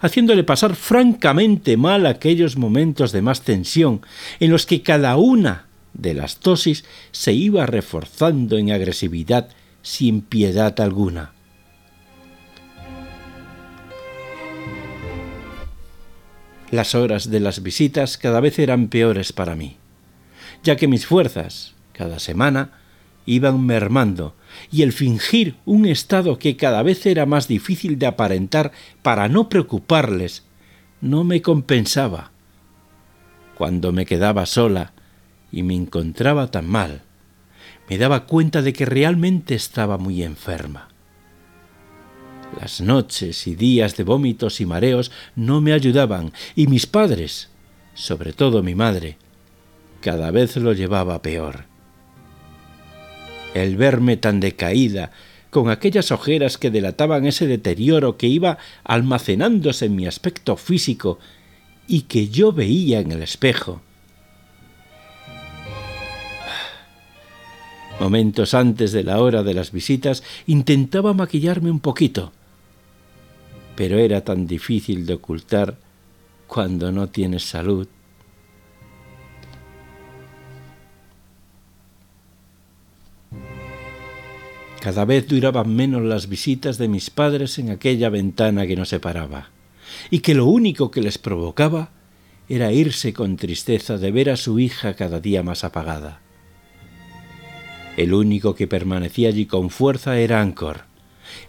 haciéndole 0.00 0.44
pasar 0.44 0.76
francamente 0.76 1.76
mal 1.76 2.06
aquellos 2.06 2.56
momentos 2.56 3.12
de 3.12 3.22
más 3.22 3.42
tensión 3.42 4.00
en 4.40 4.50
los 4.50 4.66
que 4.66 4.82
cada 4.82 5.16
una 5.16 5.71
de 5.94 6.14
las 6.14 6.40
dosis 6.40 6.84
se 7.10 7.32
iba 7.32 7.66
reforzando 7.66 8.58
en 8.58 8.72
agresividad 8.72 9.48
sin 9.82 10.22
piedad 10.22 10.80
alguna. 10.80 11.32
Las 16.70 16.94
horas 16.94 17.30
de 17.30 17.40
las 17.40 17.62
visitas 17.62 18.16
cada 18.16 18.40
vez 18.40 18.58
eran 18.58 18.88
peores 18.88 19.32
para 19.32 19.54
mí, 19.54 19.76
ya 20.62 20.76
que 20.76 20.88
mis 20.88 21.04
fuerzas, 21.04 21.74
cada 21.92 22.18
semana, 22.18 22.78
iban 23.26 23.64
mermando, 23.66 24.34
y 24.70 24.82
el 24.82 24.92
fingir 24.92 25.56
un 25.66 25.86
estado 25.86 26.38
que 26.38 26.56
cada 26.56 26.82
vez 26.82 27.04
era 27.04 27.26
más 27.26 27.46
difícil 27.46 27.98
de 27.98 28.06
aparentar 28.06 28.72
para 29.02 29.28
no 29.28 29.48
preocuparles, 29.50 30.44
no 31.02 31.24
me 31.24 31.42
compensaba. 31.42 32.30
Cuando 33.54 33.92
me 33.92 34.06
quedaba 34.06 34.46
sola 34.46 34.92
y 35.52 35.62
me 35.62 35.74
encontraba 35.74 36.50
tan 36.50 36.66
mal, 36.66 37.02
me 37.88 37.98
daba 37.98 38.26
cuenta 38.26 38.62
de 38.62 38.72
que 38.72 38.86
realmente 38.86 39.54
estaba 39.54 39.98
muy 39.98 40.22
enferma. 40.22 40.88
Las 42.60 42.80
noches 42.80 43.46
y 43.46 43.54
días 43.54 43.96
de 43.96 44.04
vómitos 44.04 44.60
y 44.60 44.66
mareos 44.66 45.10
no 45.36 45.60
me 45.60 45.72
ayudaban 45.72 46.32
y 46.54 46.66
mis 46.66 46.86
padres, 46.86 47.50
sobre 47.94 48.32
todo 48.32 48.62
mi 48.62 48.74
madre, 48.74 49.18
cada 50.00 50.30
vez 50.30 50.56
lo 50.56 50.72
llevaba 50.72 51.22
peor. 51.22 51.64
El 53.54 53.76
verme 53.76 54.16
tan 54.16 54.40
decaída, 54.40 55.12
con 55.50 55.68
aquellas 55.68 56.10
ojeras 56.10 56.56
que 56.56 56.70
delataban 56.70 57.26
ese 57.26 57.46
deterioro 57.46 58.16
que 58.16 58.26
iba 58.26 58.56
almacenándose 58.84 59.86
en 59.86 59.96
mi 59.96 60.06
aspecto 60.06 60.56
físico 60.56 61.18
y 61.86 62.02
que 62.02 62.28
yo 62.28 62.52
veía 62.52 63.00
en 63.00 63.12
el 63.12 63.22
espejo. 63.22 63.82
Momentos 68.00 68.54
antes 68.54 68.92
de 68.92 69.04
la 69.04 69.20
hora 69.20 69.42
de 69.42 69.54
las 69.54 69.70
visitas 69.70 70.22
intentaba 70.46 71.14
maquillarme 71.14 71.70
un 71.70 71.80
poquito, 71.80 72.32
pero 73.76 73.98
era 73.98 74.22
tan 74.22 74.46
difícil 74.46 75.06
de 75.06 75.14
ocultar 75.14 75.78
cuando 76.46 76.90
no 76.92 77.08
tienes 77.08 77.44
salud. 77.44 77.86
Cada 84.80 85.04
vez 85.04 85.28
duraban 85.28 85.74
menos 85.74 86.02
las 86.02 86.28
visitas 86.28 86.76
de 86.76 86.88
mis 86.88 87.08
padres 87.08 87.60
en 87.60 87.70
aquella 87.70 88.08
ventana 88.08 88.66
que 88.66 88.74
nos 88.74 88.88
separaba, 88.88 89.50
y 90.10 90.18
que 90.18 90.34
lo 90.34 90.46
único 90.46 90.90
que 90.90 91.00
les 91.00 91.18
provocaba 91.18 91.90
era 92.48 92.72
irse 92.72 93.12
con 93.12 93.36
tristeza 93.36 93.96
de 93.96 94.10
ver 94.10 94.28
a 94.28 94.36
su 94.36 94.58
hija 94.58 94.94
cada 94.94 95.20
día 95.20 95.44
más 95.44 95.62
apagada. 95.62 96.20
El 97.96 98.14
único 98.14 98.54
que 98.54 98.66
permanecía 98.66 99.28
allí 99.28 99.46
con 99.46 99.68
fuerza 99.68 100.18
era 100.18 100.40
Ancor, 100.40 100.84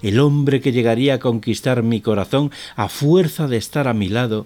el 0.01 0.19
hombre 0.19 0.61
que 0.61 0.71
llegaría 0.71 1.15
a 1.15 1.19
conquistar 1.19 1.83
mi 1.83 2.01
corazón 2.01 2.51
a 2.75 2.89
fuerza 2.89 3.47
de 3.47 3.57
estar 3.57 3.87
a 3.87 3.93
mi 3.93 4.09
lado 4.09 4.45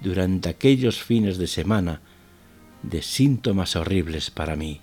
durante 0.00 0.48
aquellos 0.48 1.02
fines 1.02 1.38
de 1.38 1.46
semana 1.46 2.00
de 2.82 3.02
síntomas 3.02 3.76
horribles 3.76 4.30
para 4.30 4.56
mí. 4.56 4.80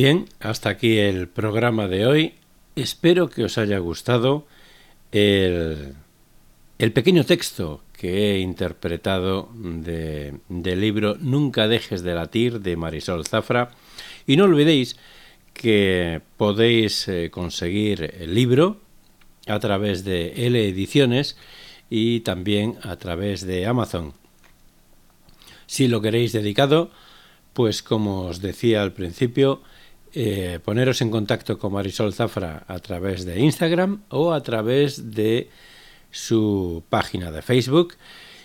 Bien, 0.00 0.28
hasta 0.38 0.68
aquí 0.68 0.98
el 0.98 1.26
programa 1.26 1.88
de 1.88 2.06
hoy. 2.06 2.34
Espero 2.76 3.28
que 3.28 3.42
os 3.42 3.58
haya 3.58 3.78
gustado 3.78 4.46
el, 5.10 5.96
pequeño 6.78 7.24
texto 7.24 7.82
que 7.94 8.30
he 8.30 8.38
interpretado 8.38 9.50
de, 9.56 10.38
del 10.48 10.80
libro 10.82 11.16
Nunca 11.18 11.66
dejes 11.66 12.04
de 12.04 12.14
latir 12.14 12.60
de 12.60 12.76
Marisol 12.76 13.26
Zafra. 13.26 13.72
Y 14.24 14.36
no 14.36 14.44
olvidéis 14.44 14.96
que 15.52 16.20
podéis 16.36 17.08
eh, 17.08 17.30
conseguir 17.32 18.14
el 18.20 18.36
libro 18.36 18.80
a 19.48 19.58
través 19.58 20.04
de 20.04 20.46
L 20.46 20.68
Ediciones 20.68 21.36
y 21.90 22.20
también 22.20 22.78
a 22.84 22.94
través 22.98 23.44
de 23.44 23.66
Amazon. 23.66 24.12
Si 25.66 25.88
lo 25.88 26.00
queréis 26.00 26.32
dedicado, 26.32 26.92
pues 27.52 27.82
como 27.82 28.26
os 28.26 28.40
decía 28.40 28.84
al 28.84 28.92
principio, 28.92 29.60
eh, 30.14 30.58
poneros 30.64 31.02
en 31.02 31.10
contacto 31.10 31.58
con 31.58 31.72
Marisol 31.72 32.12
Zafra 32.12 32.64
a 32.66 32.78
través 32.78 33.24
de 33.24 33.40
Instagram 33.40 34.02
o 34.08 34.32
a 34.32 34.42
través 34.42 35.12
de 35.12 35.50
su 36.10 36.82
página 36.88 37.30
de 37.30 37.42
Facebook 37.42 37.94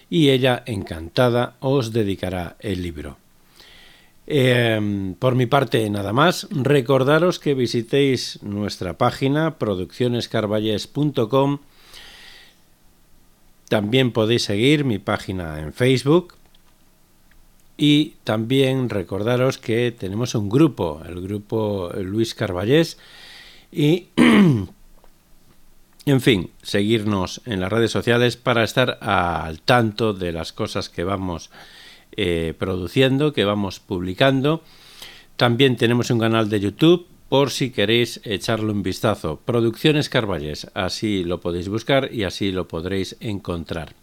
y 0.10 0.30
ella 0.30 0.63
encantada 0.65 1.56
os 1.60 1.93
dedicará 1.93 2.58
el 2.60 2.84
libro. 2.84 3.17
Eh, 4.28 5.15
por 5.19 5.36
mi 5.36 5.47
parte, 5.47 5.89
nada 5.89 6.13
más. 6.13 6.47
Recordaros 6.49 7.39
que 7.39 7.54
visitéis 7.54 8.39
nuestra 8.41 8.97
página 8.97 9.58
produccionescarvalles.com. 9.58 11.60
También 13.69 14.12
podéis 14.12 14.43
seguir 14.43 14.84
mi 14.86 14.99
página 14.99 15.60
en 15.60 15.73
Facebook. 15.73 16.36
Y 17.78 18.16
también 18.24 18.90
recordaros 18.90 19.58
que 19.58 19.92
tenemos 19.92 20.36
un 20.36 20.50
grupo, 20.50 21.02
el 21.08 21.22
grupo 21.22 21.92
Luis 21.98 22.36
Carballés. 22.36 22.98
Y, 23.72 24.08
en 26.06 26.22
fin, 26.22 26.52
seguirnos 26.62 27.42
en 27.46 27.60
las 27.60 27.72
redes 27.72 27.92
sociales 27.92 28.38
para 28.38 28.64
estar 28.64 29.00
al 29.02 29.62
tanto 29.62 30.14
de 30.14 30.32
las 30.32 30.54
cosas 30.54 30.90
que 30.90 31.04
vamos 31.04 31.50
eh, 32.16 32.54
produciendo, 32.58 33.34
que 33.34 33.46
vamos 33.46 33.80
publicando. 33.80 34.62
También 35.36 35.78
tenemos 35.78 36.12
un 36.12 36.20
canal 36.20 36.50
de 36.50 36.60
YouTube 36.60 37.08
por 37.28 37.50
si 37.50 37.72
queréis 37.72 38.22
echarle 38.24 38.72
un 38.72 38.84
vistazo. 38.84 39.42
Producciones 39.44 40.10
Carvalles, 40.10 40.68
así 40.76 41.24
lo 41.24 41.42
podéis 41.42 41.70
buscar 41.70 42.14
y 42.14 42.26
así 42.26 42.52
lo 42.52 42.68
podréis 42.68 43.18
encontrar. 43.20 43.96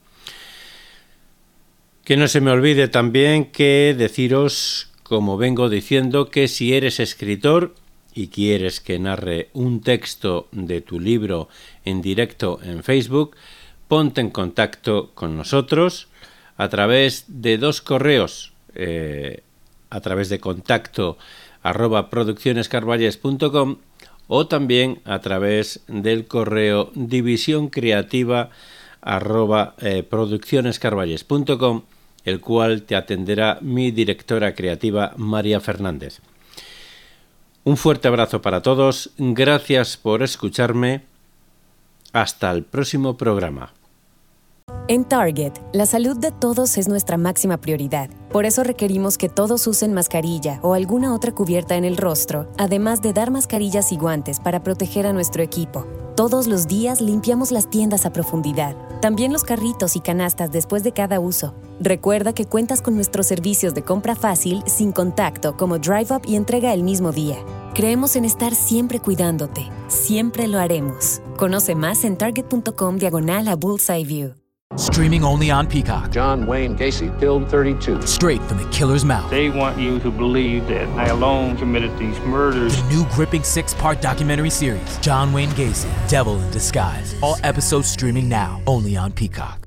Que 2.10 2.16
no 2.16 2.26
se 2.26 2.40
me 2.40 2.50
olvide 2.50 2.88
también 2.88 3.44
que 3.44 3.94
deciros, 3.96 4.90
como 5.04 5.36
vengo 5.36 5.68
diciendo, 5.68 6.28
que 6.28 6.48
si 6.48 6.74
eres 6.74 6.98
escritor 6.98 7.76
y 8.12 8.26
quieres 8.26 8.80
que 8.80 8.98
narre 8.98 9.48
un 9.52 9.80
texto 9.80 10.48
de 10.50 10.80
tu 10.80 10.98
libro 10.98 11.48
en 11.84 12.02
directo 12.02 12.58
en 12.64 12.82
Facebook, 12.82 13.36
ponte 13.86 14.20
en 14.20 14.30
contacto 14.30 15.12
con 15.14 15.36
nosotros 15.36 16.08
a 16.56 16.68
través 16.68 17.26
de 17.28 17.58
dos 17.58 17.80
correos, 17.80 18.54
eh, 18.74 19.44
a 19.88 20.00
través 20.00 20.28
de 20.30 20.40
contacto 20.40 21.16
arroba 21.62 22.10
produccionescarvalles.com 22.10 23.76
o 24.26 24.46
también 24.48 25.00
a 25.04 25.20
través 25.20 25.84
del 25.86 26.26
correo 26.26 26.90
división 26.96 27.68
creativa 27.68 28.50
arroba 29.00 29.76
eh, 29.78 30.02
produccionescarvalles.com 30.02 31.82
el 32.24 32.40
cual 32.40 32.82
te 32.82 32.96
atenderá 32.96 33.58
mi 33.60 33.90
directora 33.90 34.54
creativa 34.54 35.12
María 35.16 35.60
Fernández. 35.60 36.20
Un 37.64 37.76
fuerte 37.76 38.08
abrazo 38.08 38.40
para 38.40 38.62
todos, 38.62 39.10
gracias 39.18 39.96
por 39.96 40.22
escucharme, 40.22 41.02
hasta 42.12 42.50
el 42.50 42.64
próximo 42.64 43.16
programa. 43.16 43.72
En 44.88 45.04
Target, 45.04 45.52
la 45.72 45.86
salud 45.86 46.16
de 46.16 46.32
todos 46.32 46.76
es 46.78 46.88
nuestra 46.88 47.16
máxima 47.16 47.58
prioridad. 47.58 48.10
Por 48.32 48.44
eso 48.44 48.64
requerimos 48.64 49.18
que 49.18 49.28
todos 49.28 49.66
usen 49.66 49.92
mascarilla 49.92 50.58
o 50.62 50.74
alguna 50.74 51.14
otra 51.14 51.32
cubierta 51.32 51.76
en 51.76 51.84
el 51.84 51.96
rostro, 51.96 52.50
además 52.58 53.02
de 53.02 53.12
dar 53.12 53.30
mascarillas 53.30 53.92
y 53.92 53.96
guantes 53.96 54.40
para 54.40 54.62
proteger 54.62 55.06
a 55.06 55.12
nuestro 55.12 55.42
equipo. 55.42 55.86
Todos 56.16 56.46
los 56.46 56.66
días 56.66 57.00
limpiamos 57.00 57.50
las 57.52 57.70
tiendas 57.70 58.04
a 58.04 58.12
profundidad, 58.12 58.76
también 59.00 59.32
los 59.32 59.44
carritos 59.44 59.96
y 59.96 60.00
canastas 60.00 60.50
después 60.50 60.82
de 60.82 60.92
cada 60.92 61.20
uso. 61.20 61.54
Recuerda 61.80 62.34
que 62.34 62.44
cuentas 62.44 62.82
con 62.82 62.94
nuestros 62.94 63.26
servicios 63.26 63.74
de 63.74 63.82
compra 63.82 64.14
fácil, 64.14 64.62
sin 64.66 64.92
contacto, 64.92 65.56
como 65.56 65.78
Drive 65.78 66.14
Up 66.14 66.22
y 66.26 66.36
entrega 66.36 66.74
el 66.74 66.82
mismo 66.82 67.12
día. 67.12 67.36
Creemos 67.74 68.16
en 68.16 68.24
estar 68.24 68.54
siempre 68.54 69.00
cuidándote. 69.00 69.70
Siempre 69.88 70.48
lo 70.48 70.58
haremos. 70.58 71.22
Conoce 71.38 71.74
más 71.74 72.04
en 72.04 72.18
target.com 72.18 72.96
diagonal 72.96 73.48
a 73.48 73.56
Bullseye 73.56 74.04
View. 74.04 74.39
Streaming 74.76 75.24
only 75.24 75.50
on 75.50 75.66
Peacock. 75.66 76.12
John 76.12 76.46
Wayne 76.46 76.76
Gacy 76.76 77.10
killed 77.18 77.50
32. 77.50 78.02
Straight 78.02 78.40
from 78.42 78.58
the 78.58 78.68
killer's 78.70 79.04
mouth. 79.04 79.28
They 79.28 79.50
want 79.50 79.78
you 79.78 79.98
to 79.98 80.12
believe 80.12 80.68
that 80.68 80.88
I 80.90 81.06
alone 81.06 81.56
committed 81.56 81.96
these 81.98 82.18
murders. 82.20 82.80
The 82.80 82.88
new 82.88 83.04
gripping 83.10 83.42
six 83.42 83.74
part 83.74 84.00
documentary 84.00 84.50
series, 84.50 84.98
John 84.98 85.32
Wayne 85.32 85.50
Gacy, 85.50 85.90
Devil 86.08 86.40
in 86.40 86.50
Disguise. 86.52 87.16
All 87.20 87.36
episodes 87.42 87.88
streaming 87.90 88.28
now, 88.28 88.62
only 88.66 88.96
on 88.96 89.10
Peacock. 89.12 89.60